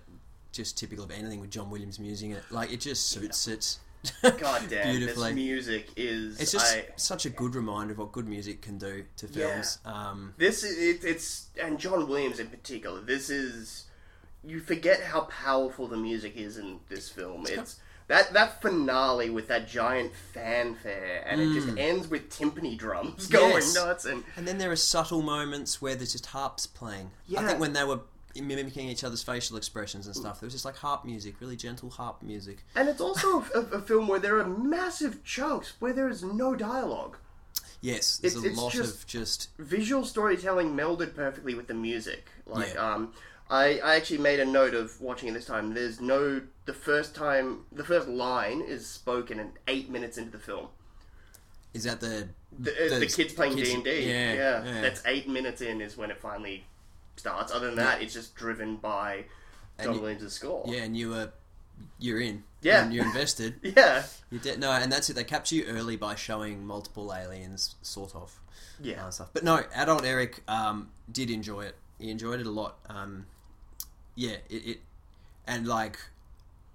[0.52, 2.32] just typical of anything with John Williams music.
[2.32, 3.78] It like it just suits it.
[4.22, 6.40] God damn, this music is.
[6.40, 9.80] It's just I, such a good reminder of what good music can do to films.
[9.86, 13.02] Um, This is it, it's and John Williams in particular.
[13.02, 13.86] This is
[14.44, 17.46] you forget how powerful the music is in this film.
[17.50, 23.28] It's that that finale with that giant fanfare, and it just ends with timpani drums
[23.38, 23.56] going Mm.
[23.56, 23.76] Yes.
[23.76, 24.06] nuts.
[24.06, 27.12] And And then there are subtle moments where there's just harps playing.
[27.38, 28.00] I think when they were
[28.42, 31.90] mimicking each other's facial expressions and stuff, there was just like harp music, really gentle
[31.90, 32.64] harp music.
[32.76, 36.56] and it's also a, a film where there are massive chunks where there is no
[36.56, 37.18] dialogue.
[37.82, 41.74] Yes, there's It's- a it's lot just- of just visual storytelling melded perfectly with the
[41.74, 42.30] music.
[42.46, 42.94] Like, Yeah.
[42.94, 43.14] um,
[43.50, 45.74] I, I actually made a note of watching it this time.
[45.74, 50.40] There's no the first time the first line is spoken in eight minutes into the
[50.40, 50.68] film.
[51.74, 52.28] is that the
[52.60, 54.10] The, uh, the kids playing D and D.
[54.10, 54.82] Yeah.
[54.82, 56.66] that's eight minutes in is when it finally
[57.18, 57.52] starts.
[57.52, 59.26] Other than that, it's just driven by
[59.84, 60.64] John you- Williams' score.
[60.68, 61.32] yeah, and you were
[62.00, 62.44] you're in.
[62.62, 62.84] Yeah.
[62.84, 63.60] and you're invested.
[63.78, 65.14] yeah, You did no, and that's it.
[65.14, 68.40] They capture you early by showing multiple aliens, sort of.
[68.82, 69.06] Yeah.
[69.06, 69.30] uh, stuff.
[69.34, 71.76] But no, adult Eric um, did enjoy it.
[72.00, 72.78] He enjoyed it a lot.
[72.90, 73.26] Um,
[74.16, 74.78] yeah, it, it
[75.46, 76.00] and like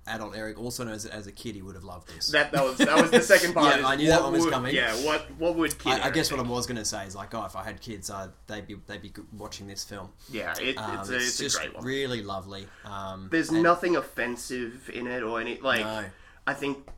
[0.07, 2.29] adult Eric also knows that as a kid he would have loved this.
[2.33, 3.79] that that was that was the second part.
[3.81, 4.75] Yeah, I knew that one was would- coming.
[4.75, 5.93] Yeah, what what would kid?
[6.01, 7.81] I, I guess what I was going to say is like, oh, if I had
[7.81, 10.11] kids, uh, they'd be they'd be watching this film.
[10.31, 11.85] Yeah, it, Um, it's, a, it's, just a great one.
[11.85, 12.67] really lovely.
[12.85, 15.81] Um, There's and- nothing offensive in it or any like.
[15.81, 16.05] No.
[16.47, 16.89] I think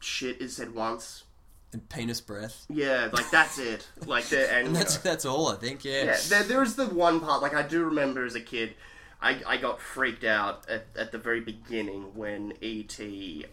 [0.00, 1.24] shit is said once.
[1.72, 2.66] and penis breath.
[2.68, 3.86] Yeah, like that's it.
[4.06, 5.84] Like the and, And that's that's all I think.
[5.84, 6.04] Yeah.
[6.04, 8.74] yeah, there, there's the one part like I do remember as a kid,
[9.22, 12.98] I, I got freaked out at, at the very beginning when ET.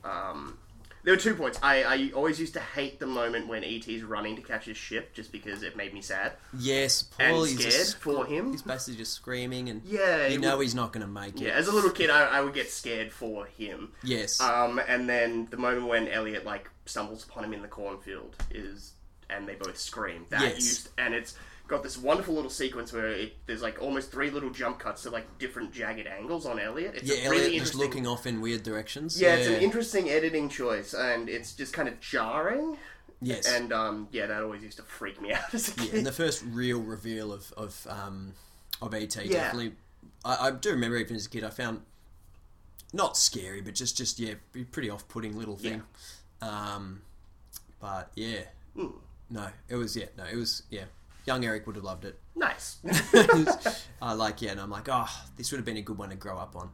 [0.04, 0.58] Um,
[1.04, 1.58] there were two points.
[1.64, 5.14] I, I always used to hate the moment when ET's running to catch his ship,
[5.14, 7.44] just because it made me sad Yes, and Paul.
[7.46, 8.52] He's scared just, for him.
[8.52, 11.44] he's basically just screaming, and Yeah, you know would- he's not going to make it.
[11.46, 13.94] Yeah, as a little kid, I, I would get scared for him.
[14.04, 14.42] Yes.
[14.42, 18.94] Um, and then the moment when Elliot like stumbles upon him in the cornfield is,
[19.30, 20.26] and they both scream.
[20.32, 20.56] That Yes.
[20.56, 21.36] used, and it's
[21.70, 25.10] got this wonderful little sequence where it, there's like almost three little jump cuts to
[25.12, 26.96] like different jagged angles on Elliot.
[26.96, 29.22] It's yeah, Elliot really just looking off in weird directions.
[29.22, 32.76] yeah, it's an interesting editing choice, and it's just kind of jarring.
[33.22, 33.48] Yes.
[33.48, 35.90] And um, yeah, that always used to freak me out as a kid.
[35.92, 38.34] Yeah, and the first real reveal of of um,
[38.82, 39.32] of ET Yeah.
[39.44, 39.74] definitely.
[40.26, 41.82] I, I do remember even as a kid, I found
[42.94, 44.34] not scary, but just just yeah,
[44.72, 45.84] pretty off putting little thing.
[46.42, 47.02] Um,
[47.80, 48.42] but yeah,
[48.76, 48.88] Hmm.
[49.30, 50.86] no, it was yeah, no, it was yeah.
[51.30, 52.20] Young Eric would have loved it.
[52.36, 52.78] nice.
[54.02, 56.16] I like yeah, and I'm like, oh, this would have been a good one to
[56.16, 56.72] grow up on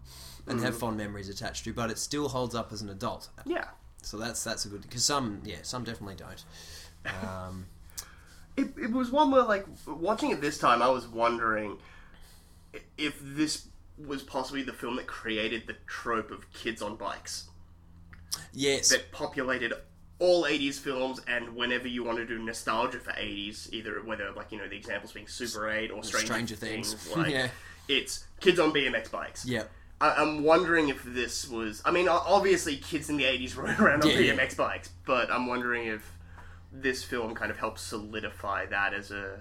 [0.48, 0.66] and Hmm.
[0.66, 3.28] have fond memories attached to, but it still holds up as an adult.
[3.46, 3.66] yeah.
[4.02, 6.44] So that's that's a good because some yeah, some definitely don't.
[7.06, 7.66] Um,
[8.58, 11.78] It, it was one where, like, watching it this time, I was wondering
[12.98, 17.50] if this was possibly the film that created the trope of kids on bikes
[18.54, 19.74] yes, that populated
[20.20, 24.52] all 80s films and whenever you want to do nostalgia for 80s either whether like
[24.52, 27.10] you know the examples being super 8 or stranger, Stranger Things.
[27.18, 27.50] like Yeah.
[27.90, 29.64] it's kids on bmx bikes yeah.
[30.00, 31.82] I- I'm wondering if this was.
[31.86, 34.34] I mean, obviously, kids in the '80s rode around on Yeah, yeah.
[34.36, 36.12] BMX bikes, but I'm wondering if
[36.70, 39.40] this film kind of helps solidify that as a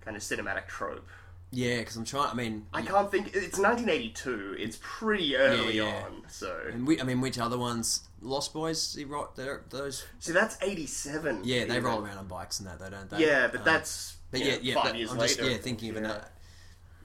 [0.00, 1.06] kind of cinematic trope.
[1.52, 2.30] Yeah, because I'm trying.
[2.30, 3.28] I mean, I can't think.
[3.28, 4.56] It's 1982.
[4.58, 6.04] It's pretty early Yeah, yeah.
[6.06, 6.22] on.
[6.28, 8.02] So and we, I mean, which other ones?
[8.22, 8.94] Lost Boys.
[8.94, 10.04] He wrote they're- those.
[10.20, 11.40] see, that's 87.
[11.42, 11.84] Yeah, they even.
[11.84, 13.10] roll around on bikes and that, they don't.
[13.10, 13.26] They?
[13.26, 14.74] Yeah, but Um, that's But yeah, yeah.
[14.74, 15.34] five but years I'm later.
[15.42, 16.00] just yeah thinking of Yeah.
[16.02, 16.24] another.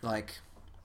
[0.04, 0.34] Like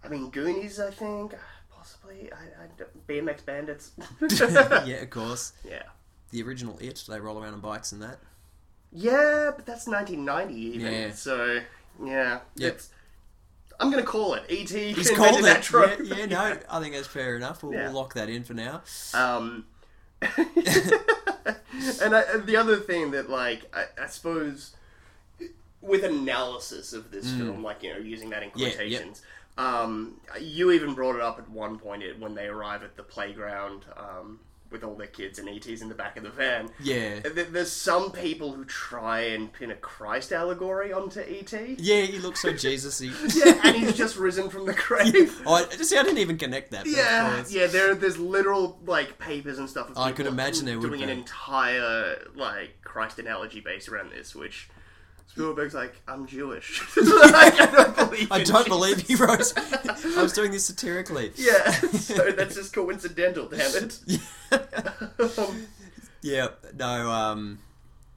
[0.03, 0.81] I mean, Goonies.
[0.81, 1.35] I think
[1.71, 3.91] possibly I, I don't- BMX Bandits.
[4.89, 5.53] yeah, of course.
[5.69, 5.83] yeah.
[6.31, 8.21] The original It, they roll around on bikes and that.
[8.93, 10.93] Yeah, but that's 1990 even.
[10.93, 11.13] Yeah.
[11.13, 11.61] So
[12.03, 12.73] yeah, Yep.
[12.75, 12.89] it's.
[13.81, 14.69] I'm gonna call it ET.
[14.71, 15.63] He's called that it.
[15.63, 15.99] trope.
[16.05, 17.63] Yeah, yeah, no, I think that's fair enough.
[17.63, 17.85] We'll, Yeah.
[17.85, 18.83] we'll lock that in for now.
[19.15, 19.65] Um,
[20.23, 24.77] and I, the other thing that, like, I, I suppose,
[25.81, 28.57] with analysis of this film, like you know, using that in Mm.
[28.57, 28.77] Yeah, yep.
[28.77, 29.23] quotations,
[29.57, 33.85] um, you even brought it up at one point when they arrive at the playground
[33.97, 34.41] um,
[34.71, 36.71] with all their kids and ETs in the back of the van.
[36.81, 37.21] Yeah.
[37.21, 41.53] Th- There's some people who try and pin a Christ allegory onto ET.
[41.81, 43.11] Yeah, he looks so Jesus-y.
[43.35, 45.43] Yeah, and he's just risen from the grave.
[45.45, 46.85] Oh, I, see, I didn't even connect that.
[46.85, 47.53] but of Yeah, course.
[47.53, 47.67] yeah.
[47.67, 49.91] There, there's literal like papers and stuff.
[49.91, 51.15] Of I people could imagine there would doing an be.
[51.15, 54.69] entire like Christ analogy based around this, which
[55.33, 56.83] Spielberg's like, I'm Jewish.
[56.97, 58.33] Like, I don't believe.
[58.33, 59.53] I don't believe he wrote.
[59.57, 61.33] I was doing this satirically.
[61.37, 63.99] Yeah, so that's just coincidental, damn it.
[65.39, 65.67] Um,
[66.23, 67.59] Yeah, no, um,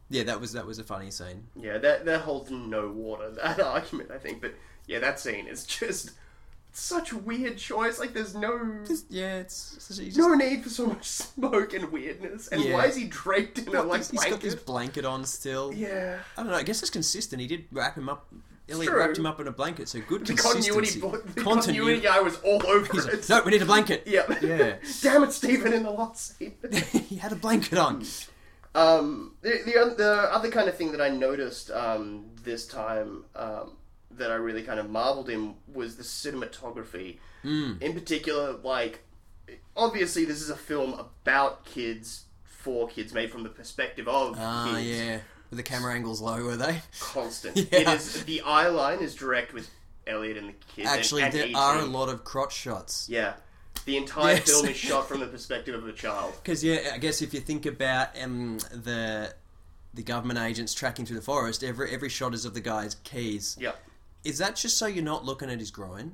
[0.09, 1.45] yeah, that was that was a funny scene.
[1.55, 3.29] yeah, that that holds no water.
[3.31, 4.53] That argument, I think, but
[4.87, 6.11] yeah, that scene is just
[6.73, 7.99] such a weird choice.
[7.99, 8.83] Like, there's no.
[9.09, 12.47] Yeah, it's, it's just, no need for so much smoke and weirdness.
[12.49, 12.73] And Yeah.
[12.73, 14.65] why is he draped in a like he's, he's got this blanket?
[15.03, 15.73] blanket on still.
[15.73, 16.19] Yeah.
[16.37, 16.57] I don't know.
[16.57, 17.41] I guess it's consistent.
[17.41, 18.27] He did wrap him up.
[18.69, 18.99] Elliot True.
[18.99, 21.01] wrapped him up in a blanket, so good The consistency.
[21.01, 23.13] continuity, the continuity Continu- guy was all over He's it.
[23.13, 24.03] like, no, we need a blanket.
[24.07, 24.23] Yeah.
[24.41, 24.75] Yeah.
[25.01, 26.53] Damn it, Steven, in the last scene.
[27.09, 28.05] he had a blanket on.
[28.73, 33.73] um, the, the, the other kind of thing that I noticed um, this time um,
[34.17, 37.17] that I really kind of marveled in was the cinematography.
[37.41, 37.73] Hmm.
[37.81, 39.03] In particular, like,
[39.75, 44.71] obviously, this is a film about kids, for kids, made from the perspective of Ah,
[44.75, 44.87] kids.
[44.87, 45.19] yeah.
[45.49, 46.81] Were the camera angles low, were they?
[46.99, 47.57] Constant.
[47.71, 47.79] Yeah.
[47.79, 49.69] It is the eye line is direct with
[50.07, 50.89] Elliot and the kids.
[50.89, 51.53] Actually, and, there E.T..
[51.55, 53.07] are a lot of crotch shots.
[53.09, 53.33] Yeah.
[53.85, 54.49] The entire Yes.
[54.49, 56.33] film is shot from the perspective of a child.
[56.41, 59.33] Because yeah, I guess if you think about um, the
[59.93, 63.57] the government agents tracking through the forest, every every shot is of the guy's keys.
[63.59, 63.73] Yeah.
[64.23, 66.13] Is that just so you're not looking at his groin?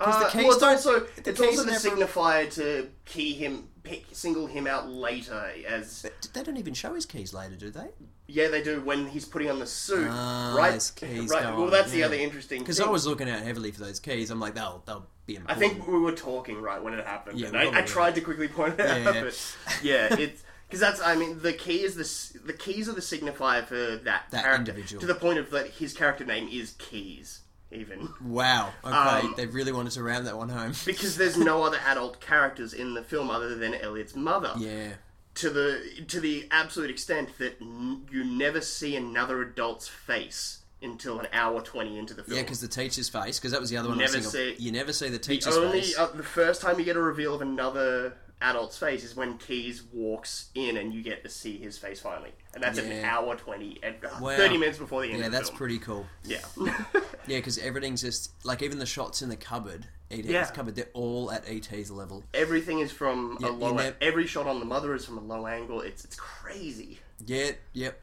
[0.00, 2.88] Uh, the keys well, it's don't- also the it's keys also the never- signifier to
[3.04, 7.32] key him, pick, single him out later as But they don't even show his keys
[7.32, 7.88] later, do they?
[8.26, 10.08] yeah they do when he's putting on the suit.
[10.10, 11.44] Ah, right, his keys right.
[11.56, 12.60] Well, that's the other interesting.
[12.60, 12.80] Because.
[12.80, 14.30] I was looking out heavily for those keys.
[14.30, 17.38] I'm like, they'll they'll be I think we were talking right when it happened.
[17.38, 19.22] Yeah, I, I tried to quickly point it out, Yeah.
[19.22, 23.00] but yeah, it's because that's I mean the key is the the keys are the
[23.00, 25.00] signifier for that, That character individual.
[25.00, 28.08] to the point of that his character name is Keys even.
[28.22, 28.72] Wow.
[28.84, 28.94] Okay,
[29.26, 30.72] Um, they really wanted to round that one home.
[30.86, 34.52] because there's no other adult characters in the film other than Elliot's mother.
[34.58, 34.94] Yeah.
[35.36, 41.20] To the to the absolute extent that n- you never see another adult's face until
[41.20, 42.36] an hour twenty into the film.
[42.36, 44.52] Yeah, because the teacher's face, because that was the other one Never I was thinking
[44.52, 44.58] of.
[44.58, 45.96] see- You never see the the teacher's only face.
[45.98, 49.82] uh, the first time you get a reveal of another adult's face is when Keys
[49.92, 53.78] walks in and you get to see his face finally, and that's an hour twenty
[53.82, 54.36] and uh, Wow.
[54.36, 55.18] thirty minutes before the end.
[55.20, 55.58] yeah, of the that's film.
[55.58, 56.06] pretty cool.
[56.24, 56.40] Yeah.
[57.28, 60.44] Yeah, because everything's just like even the shots in the cupboard, ET's Yeah.
[60.50, 62.24] cupboard, they're all at ET's level.
[62.34, 63.92] Everything is from Yeah, a low.
[64.00, 65.82] every shot on the mother is from a low angle.
[65.82, 66.98] It's it's crazy.
[67.24, 68.00] Yeah, yep.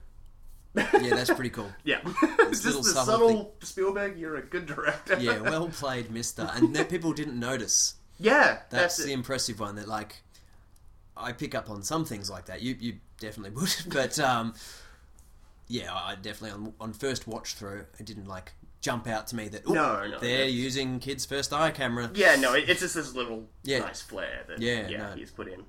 [0.76, 1.70] Yeah, that's pretty cool.
[1.84, 2.00] Yeah,
[2.50, 4.18] just little the subtle subtle, Spielberg.
[4.18, 5.18] You're a good director.
[5.20, 6.50] Yeah, well played, Mister.
[6.54, 7.96] And that people didn't notice.
[8.20, 8.60] yeah.
[8.70, 9.16] That's, That's, the it.
[9.16, 9.76] impressive one.
[9.76, 10.16] That like,
[11.20, 12.62] I pick up on some things like that.
[12.62, 14.54] You you definitely would, but um,
[15.68, 19.50] yeah, I definitely on on first watch through, it didn't like jump out to me
[19.50, 22.10] that "Oop, No, no, they're that's- using kids' first eye camera.
[22.14, 23.80] Yeah, no, it, it's just this little Yeah.
[23.80, 25.14] nice flair that Yeah, yeah, no.
[25.16, 25.66] he's put in.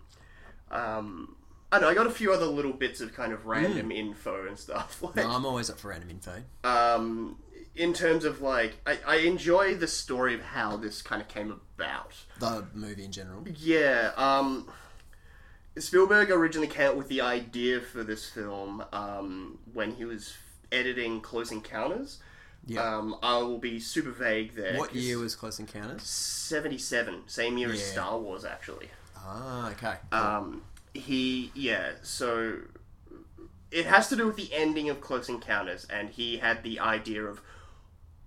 [0.70, 1.36] Um,
[1.72, 1.88] I don't know.
[1.90, 5.02] I got a few other little bits of kind of random info and stuff.
[5.02, 5.22] Like, Mm.
[5.24, 6.42] No, I'm always up for random info.
[6.64, 7.36] um,
[7.76, 11.50] in terms of like, I, I enjoy the story of how this kind of came
[11.52, 12.12] about.
[12.38, 13.44] The movie in general.
[13.56, 14.68] Yeah, um,
[15.80, 20.34] Spielberg originally came up with the idea for this film um, when he was
[20.72, 22.18] editing Close Encounters.
[22.66, 22.82] Yeah.
[22.82, 24.76] Um, I will be super vague there.
[24.76, 26.02] What year was Close Encounters?
[26.02, 27.86] 77, same year as Yeah.
[27.86, 28.90] Star Wars, actually.
[29.16, 29.94] Ah, okay.
[30.12, 30.62] Um,
[30.94, 32.58] he, yeah, so
[33.70, 37.24] it has to do with the ending of Close Encounters, and he had the idea
[37.24, 37.40] of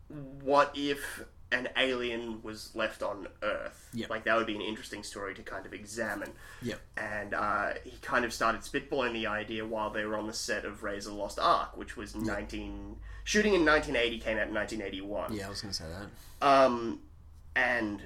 [0.08, 3.90] what if an alien was left on Earth?
[3.94, 4.10] Yep.
[4.10, 6.32] Like, that would be an interesting story to kind of examine.
[6.62, 6.80] Yep.
[6.98, 10.66] And uh, he kind of started spitballing the idea while they were on the set
[10.66, 12.98] of Raiders Lost Ark, which was 19.
[13.24, 15.34] Shooting in 1980 came out in 1981.
[15.34, 15.86] Yeah, I was going to say
[16.42, 16.46] that.
[16.46, 17.00] Um,
[17.56, 18.02] and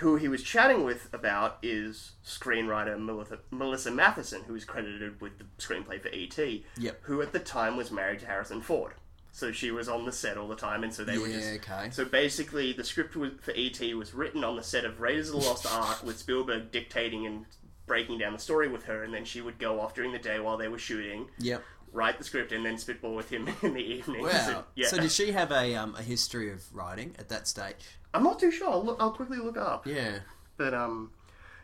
[0.00, 5.38] who he was chatting with about is screenwriter Melissa, Melissa Mathison, who is credited with
[5.38, 6.98] the screenplay for E.T., Yep.
[7.02, 8.94] who at the time was married to Harrison Ford.
[9.36, 11.68] So she was on the set all the time, and so they were Yeah, just
[11.70, 11.90] okay.
[11.90, 15.40] So basically, the script was, for ET was written on the set of Raiders of
[15.42, 17.44] the Lost Ark with Spielberg dictating and
[17.86, 20.40] breaking down the story with her, and then she would go off during the day
[20.40, 21.62] while they were shooting, Yep.
[21.92, 24.22] write the script, and then spitball with him in the evening.
[24.22, 24.30] Wow.
[24.32, 24.88] And- yeah.
[24.88, 27.98] So did she have a um, a history of writing at that stage?
[28.14, 28.70] I'm not too sure.
[28.70, 29.86] I'll, look, I'll quickly look up.
[29.86, 30.20] Yeah.
[30.56, 31.10] But um,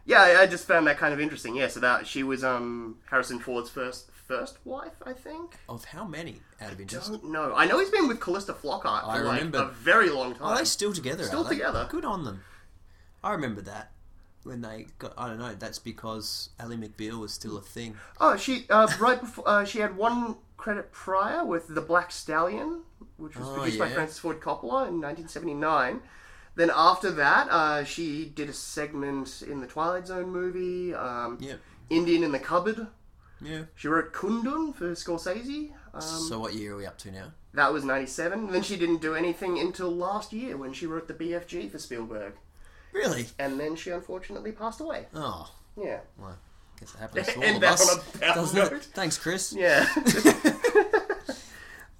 [0.04, 1.54] yeah, I, I just found that kind of interesting.
[1.56, 5.56] Yeah, so that she was um Harrison Ford's first first wife, I think.
[5.68, 7.10] Of how many out of interest?
[7.10, 7.54] Don't know.
[7.54, 9.58] I know he's been with Calista Flockhart for I like remember.
[9.58, 10.42] a very long time.
[10.48, 11.24] Are they still together?
[11.24, 11.56] Still are they?
[11.56, 11.86] together.
[11.90, 12.42] Good on them.
[13.24, 13.92] I remember that
[14.44, 15.12] when they got.
[15.18, 15.54] I don't know.
[15.54, 17.96] That's because Ally McBeal was still a thing.
[18.20, 22.82] Oh, she uh, right before uh, she had one credit prior with The Black Stallion,
[23.16, 23.94] which was Oh, produced by yeah.
[23.94, 26.00] Francis Ford Coppola in 1979.
[26.54, 31.60] Then after that, uh, she did a segment in the Twilight Zone movie, um, Yep.
[31.90, 32.86] Indian in the Cupboard.
[33.40, 33.62] Yeah.
[33.74, 35.72] She wrote Kundun for Scorsese.
[35.94, 37.32] Um, so what year are we up to now?
[37.54, 38.50] that was 97.
[38.50, 42.32] Then she didn't do anything until last year when she wrote the BFG for Spielberg.
[42.92, 43.26] Really?
[43.38, 45.06] And then she unfortunately passed away.
[45.14, 46.00] Oh, Yeah.
[46.18, 46.30] well,
[46.76, 47.90] I guess it happens to all of us.
[47.90, 48.72] on a down doesn't it?
[48.72, 48.82] note.
[48.94, 49.52] Thanks, Chris.
[49.52, 49.86] Yeah.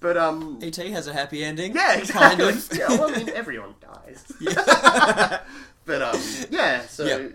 [0.03, 1.73] but, um, ET has a happy ending.
[1.73, 2.45] Yeah, exactly.
[2.45, 2.77] Kind of.
[2.77, 4.23] yeah, well, I mean, everyone dies.
[4.39, 5.39] Yeah.
[5.85, 6.81] but um, yeah.
[6.85, 7.29] So Yeah.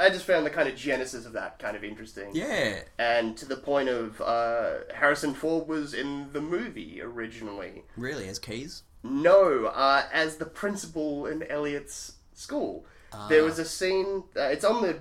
[0.00, 2.30] I, I just found the kind of genesis of that kind of interesting.
[2.32, 2.80] yeah.
[2.98, 7.82] And to the point of uh, Harrison Ford was in the movie originally.
[7.96, 8.84] Really, as keys?
[9.02, 12.86] No, uh, as the principal in Elliot's school.
[13.28, 13.44] There Ah.
[13.44, 14.24] was a scene.
[14.36, 14.98] Uh, it's on the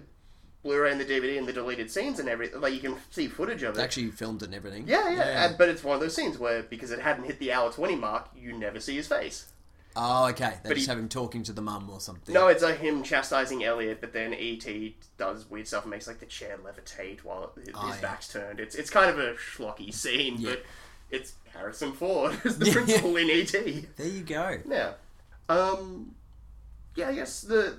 [0.63, 2.61] Blu-ray and the DVD and the deleted scenes and everything.
[2.61, 3.81] Like you can see footage of it.
[3.81, 4.87] Actually filmed and everything.
[4.87, 7.51] yeah, yeah, and- but it's one of those scenes where because it hadn't hit the
[7.51, 9.47] hour twenty mark, you never see his face.
[9.95, 10.55] Oh, okay.
[10.63, 12.33] They But just he- have him talking to the mum or something.
[12.33, 14.95] No, it's uh, him chastising Elliot, but then E.T.
[15.19, 18.01] does weird stuff and makes like the chair levitate while his, Oh, his yeah.
[18.01, 18.59] back's turned.
[18.59, 20.49] It's it's kind of a schlocky scene, Yeah.
[20.51, 20.63] but
[21.11, 23.85] it's Harrison Ford as the principal in E.T.
[23.97, 24.57] There you go.
[24.67, 24.93] Yeah.
[25.47, 26.15] Um.
[26.95, 27.77] Yeah, I guess the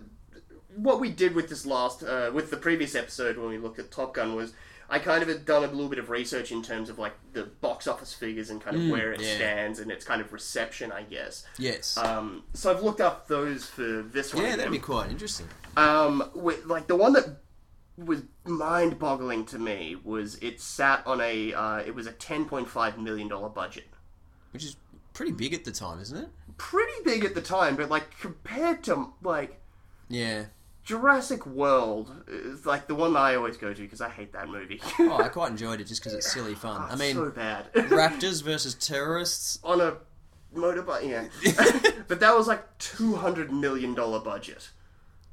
[0.76, 3.90] what we did with this last uh, with the previous episode when we looked at
[3.90, 4.52] Top Gun was
[4.90, 7.44] I kind of had done a little bit of research in terms of like the
[7.44, 9.36] box office figures and kind of where it Mm, yeah.
[9.36, 11.46] stands and its kind of reception, I guess.
[11.58, 11.96] Yes.
[11.96, 14.44] Um, so I've looked up those for this one.
[14.44, 15.46] yeah, that'd be quite interesting.
[15.76, 17.40] Um, with, like the one that
[17.96, 22.68] was mind-boggling to me was it sat on a uh, it was a ten point
[22.68, 23.86] five million dollar budget.
[24.52, 24.76] Which is
[25.12, 26.28] pretty big at the time, isn't it?
[26.58, 29.60] Pretty big at the time, but like compared to like
[30.08, 30.44] Yeah.
[30.84, 34.48] Jurassic World is like the one that I always go to because I hate that
[34.48, 34.80] movie.
[34.98, 36.76] Oh, I quite enjoyed it just because it's silly fun.
[36.78, 37.72] Ah, I mean, so bad.
[37.74, 39.58] raptors versus terrorists.
[39.64, 39.94] on a
[40.54, 41.24] motorbike, yeah.
[42.08, 44.70] but that was like two hundred million dollar budget,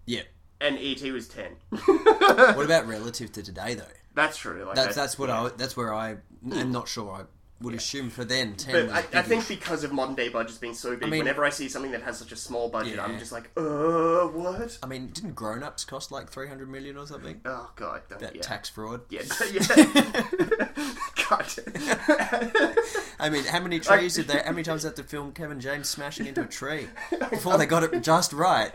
[0.05, 0.21] Yeah.
[0.61, 1.57] and ET was ten.
[1.69, 3.83] What about relative to today, though?
[4.15, 4.63] That's true.
[4.65, 6.17] Like That's I- that's what I that's where I
[6.51, 7.23] am not sure I
[7.61, 8.87] would assume for then ten.
[8.87, 11.49] But I, I think because of modern day budgets being so big, mean- whenever I
[11.49, 13.05] see something that has such a small budget, Yeah.
[13.05, 14.77] I'm just like, uh, what?
[14.83, 17.41] I mean, didn't Grown Ups cost like three hundred million or something?
[17.45, 18.41] Oh god, don't, That yeah.
[18.41, 19.01] tax fraud.
[19.09, 19.21] Yeah,
[19.51, 20.69] yeah.
[21.29, 21.45] God.
[23.19, 24.39] I mean, how many trees did they?
[24.39, 26.87] How many times did they film Kevin James smashing into a tree
[27.29, 28.71] before they got it just right?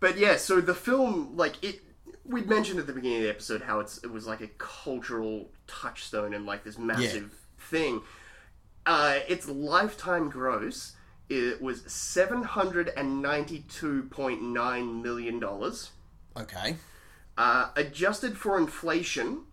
[0.00, 1.80] but yeah, so the film, like it,
[2.24, 5.50] we'd mentioned at the beginning of the episode how it's it was like a cultural
[5.66, 8.02] touchstone and like this massive thing.
[8.84, 10.92] Uh, its lifetime gross
[11.28, 15.90] it was seven hundred and ninety-two point nine million dollars.
[16.36, 16.76] Okay.
[17.38, 19.44] Uh, adjusted for inflation,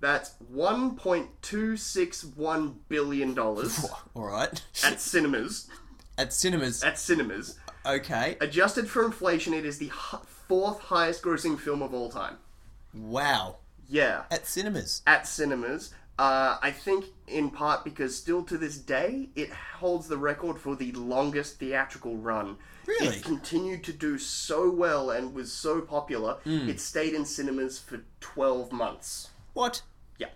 [0.00, 3.84] that's one point two six one billion dollars
[4.14, 4.62] All right.
[4.84, 5.68] at cinemas.
[6.16, 6.84] At cinemas.
[6.84, 8.36] At cinemas, Okay.
[8.40, 9.88] adjusted for inflation, it is the
[10.48, 12.36] fourth highest-grossing film of all time.
[12.92, 13.56] Wow.
[13.88, 15.02] Yeah, At cinemas.
[15.06, 15.92] at cinemas.
[16.18, 20.76] Uh, I think in part because still to this day it holds the record for
[20.76, 22.56] the longest theatrical run.
[22.86, 23.16] Really?
[23.16, 26.34] It continued to do so well and was so popular.
[26.44, 26.68] Hmm.
[26.68, 29.30] It stayed in cinemas for 12 months.
[29.54, 29.82] What?
[30.18, 30.28] Yeah.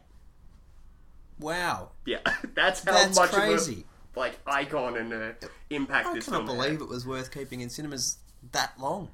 [1.39, 1.91] Wow.
[2.05, 2.19] Yeah.
[2.55, 3.73] That's how That's much crazy.
[3.73, 5.33] of a like icon and uh,
[5.71, 8.17] impact I this film believe it was worth keeping in cinemas
[8.53, 9.11] that long.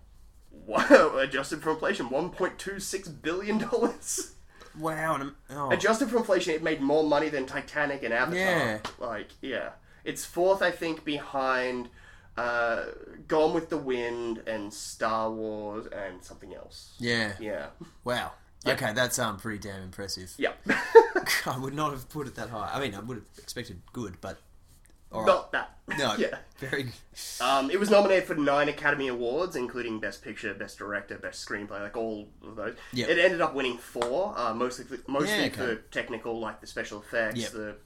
[0.68, 4.32] Adjusted for inflation, 1.26 billion dollars.
[4.78, 5.16] Wow.
[5.16, 5.70] And, oh.
[5.70, 8.38] Adjusted for inflation, it made more money than Titanic and Avatar.
[8.40, 8.78] Yeah.
[8.98, 9.70] Like, yeah.
[10.04, 11.88] It's fourth, I think, behind
[12.36, 12.86] uh,
[13.28, 16.94] Gone with the Wind and Star Wars and something else.
[16.98, 17.34] yeah.
[17.40, 17.66] Yeah.
[18.02, 18.32] Wow.
[18.66, 20.32] Okay, that's um pretty damn impressive.
[20.38, 20.52] Yeah.
[21.46, 22.70] I would not have put it that high.
[22.72, 24.38] I mean, I would have expected good, but
[25.14, 25.26] all right.
[25.26, 25.70] Not that.
[25.98, 26.38] no, Yeah.
[26.58, 26.88] very.
[27.40, 31.80] Um, it was nominated for nine Academy Awards, including Best Picture, Best Director, Best Screenplay,
[31.80, 32.74] like all of those.
[32.92, 33.08] Yep.
[33.08, 35.50] It ended up winning four, uh, mostly mostly Yeah, okay.
[35.56, 37.52] for technical, like the special effects, Yep.
[37.52, 37.76] the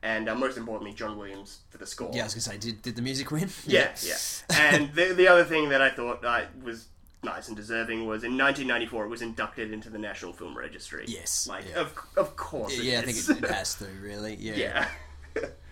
[0.00, 2.10] and uh, most importantly, John Williams for the score.
[2.14, 3.48] Yeah, I was gonna say, did, did the music win?
[3.66, 4.16] Yeah, yeah.
[4.50, 6.86] and the the other thing that I thought uh, was
[7.24, 11.04] nice and deserving was in 1994 it was inducted into the National Film Registry.
[11.08, 11.80] Yes, like yeah.
[11.80, 12.78] of of course.
[12.78, 14.36] it Yeah, I think it, it has to really.
[14.36, 14.54] Yeah.
[15.34, 15.44] yeah.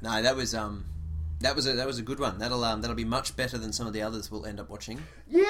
[0.00, 0.84] No, that was um,
[1.40, 2.38] that was a that was a good one.
[2.38, 5.00] That'll um, that'll be much better than some of the others we'll end up watching.
[5.28, 5.44] Yeah.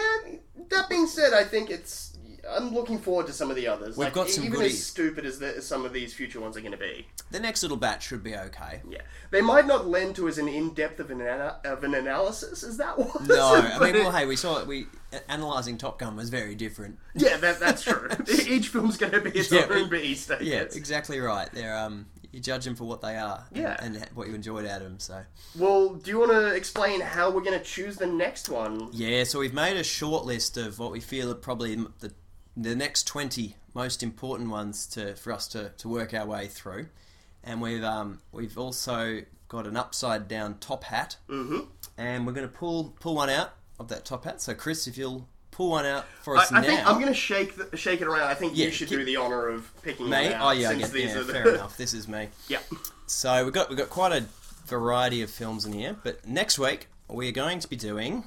[0.71, 2.15] That being said, I think it's.
[2.49, 3.97] I'm looking forward to some of the others.
[3.97, 4.75] We've like, got some even goodies.
[4.75, 7.07] as stupid as, the, as some of these future ones are going to be.
[7.31, 8.81] The next little batch should be okay.
[8.89, 12.63] Yeah, they might not lend to as an in-depth of an ana- of an analysis
[12.63, 13.29] as that was.
[13.29, 14.67] No, I mean, well, hey, we saw it.
[14.67, 14.87] We
[15.29, 16.99] analyzing Top Gun was very different.
[17.15, 18.09] yeah, that, that's true.
[18.47, 20.31] Each film's going to be its Yeah, own beast.
[20.41, 21.51] Yeah, exactly right.
[21.53, 22.07] They're um,
[22.39, 23.47] you judge them for what they are.
[23.53, 23.77] and- Yeah.
[23.85, 24.99] and, what you enjoyed out of them.
[25.01, 25.25] So
[25.57, 28.89] Well, do you want to explain how we're going to choose the next one?
[28.93, 32.13] yeah, so we've made a short list of what we feel are probably the
[32.57, 36.89] the next twenty most important ones to for us to, to work our way through,
[37.45, 41.61] and we've um we've also got an upside down top hat, mm-hmm.
[41.97, 44.41] and we're going to pull pull one out of that top hat.
[44.43, 45.29] So Chris, if you'll
[45.59, 46.67] pull one out for I, us I now.
[46.67, 48.23] think I'm going to shake the, shake it around.
[48.23, 50.13] I think Yeah, you should keep- do the honor of picking me.
[50.13, 50.47] one out.
[50.47, 51.33] Oh yeah, I since get, these yeah are the...
[51.33, 51.77] fair enough.
[51.77, 52.29] This is me.
[52.49, 52.61] yeah.
[53.09, 54.25] So we've got we've got quite a
[54.67, 58.23] variety of films in here, but next week we are going to be doing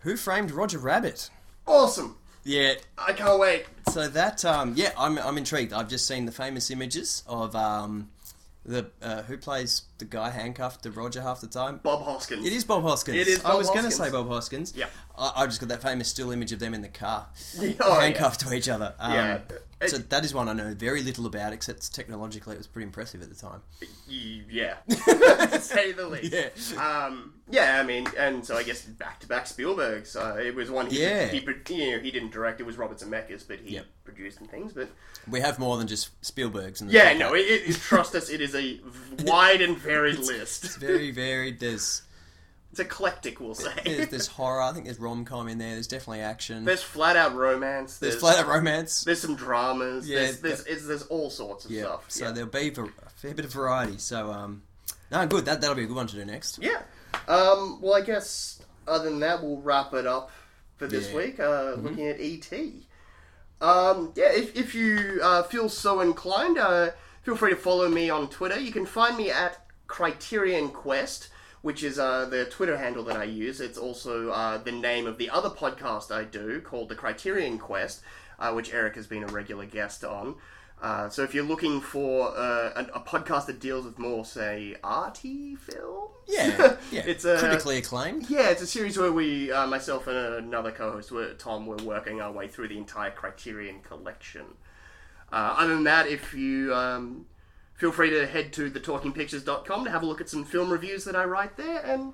[0.00, 1.28] Who Framed Roger Rabbit.
[1.66, 2.16] Awesome.
[2.44, 2.74] Yeah.
[2.98, 3.66] I can't wait.
[3.92, 5.72] So that um yeah, I'm I'm intrigued.
[5.74, 8.08] I've just seen the famous images of um
[8.64, 11.80] the uh, who plays the guy handcuffed to Roger half the time.
[11.82, 12.46] Bob Hoskins.
[12.46, 13.16] It is Bob Hoskins.
[13.18, 14.72] It is I was going to say Bob Hoskins.
[14.76, 14.86] Yeah.
[15.16, 17.26] I, I just got that famous still image of them in the car,
[17.80, 18.94] Oh, handcuffed to each other.
[18.98, 19.38] Um, Yeah.
[19.86, 23.20] So that is one I know very little about, except technologically it was pretty impressive
[23.20, 23.60] at the time.
[24.08, 26.72] Yeah, to say the least.
[26.72, 27.04] Yeah.
[27.06, 30.06] Um, yeah, I mean, and so I guess back to back Spielberg.
[30.06, 31.26] So it was one he, Yeah.
[31.26, 31.38] he,
[31.74, 32.60] you know, he didn't direct.
[32.60, 33.86] It was Robert Zemeckis, but he Yep.
[34.14, 34.72] Produced and things.
[34.72, 34.88] But
[35.28, 36.80] We have more than just Spielberg's.
[36.80, 38.80] In the yeah, no, it, it, trust us, it is a
[39.24, 40.64] wide and varied list.
[40.64, 41.60] It's very varied.
[41.60, 42.02] There's
[42.70, 43.72] It's eclectic, we'll say.
[43.84, 44.62] there's, there's horror.
[44.62, 45.74] I think there's rom com in there.
[45.74, 46.64] There's definitely action.
[46.64, 47.98] There's flat out romance.
[47.98, 49.04] There's There's, flat out romance.
[49.04, 50.08] There's some dramas.
[50.08, 51.82] Yeah, there's, there's, it's, there's all sorts of Yeah.
[51.84, 52.04] stuff.
[52.10, 52.30] So yeah.
[52.32, 52.86] there'll be a
[53.16, 53.98] fair bit of variety.
[53.98, 54.62] So um,
[55.10, 55.44] no, good.
[55.44, 56.58] That that'll be a good one to do next.
[56.62, 56.82] Yeah.
[57.28, 60.30] Um, well, I guess other than that, we'll wrap it up
[60.76, 61.16] for this Yeah.
[61.16, 61.40] week.
[61.40, 62.50] Uh, Looking at ET.
[63.60, 66.90] Um, yeah, if, if you uh, feel so inclined, uh,
[67.22, 68.58] feel free to follow me on Twitter.
[68.58, 71.28] You can find me at Criterion Quest,
[71.62, 73.60] which is uh, the Twitter handle that I use.
[73.60, 78.02] It's also uh, the name of the other podcast I do called The Criterion Quest,
[78.38, 80.34] uh, which Eric has been a regular guest on.
[80.84, 84.76] Uh, so if you're looking for uh, a, a podcast that deals with more, say,
[84.84, 87.02] arty films, Yeah, yeah.
[87.06, 88.28] it's a critically acclaimed.
[88.28, 92.20] yeah, it's a series where we, uh, myself and another co-host, we're, Tom, we're working
[92.20, 94.44] our way through the entire Criterion collection.
[95.32, 97.24] Uh, other than that, if you um,
[97.72, 101.16] feel free to head to thetalkingpictures.com to have a look at some film reviews that
[101.16, 102.12] I write there, and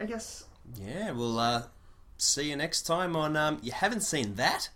[0.00, 0.44] I guess
[0.80, 1.64] Yeah, we'll uh,
[2.16, 3.36] see you next time on.
[3.36, 4.70] Um, you haven't seen that?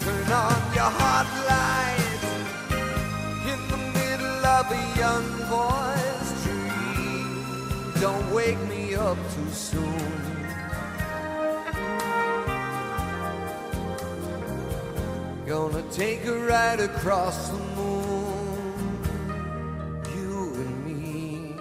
[0.00, 2.04] Turn on your hot
[4.58, 7.92] of a young boy's dream.
[8.00, 10.02] Don't wake me up too soon.
[15.46, 18.82] Gonna take a ride across the moon,
[20.16, 21.54] you and me.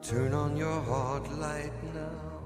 [0.00, 2.40] Turn on your heart light now.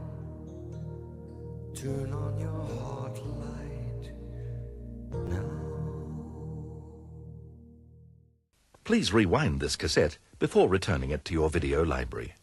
[1.73, 4.11] Turn on your heart light
[5.31, 5.56] now.
[8.87, 12.35] Please rewind this cassette before returning it to your video library.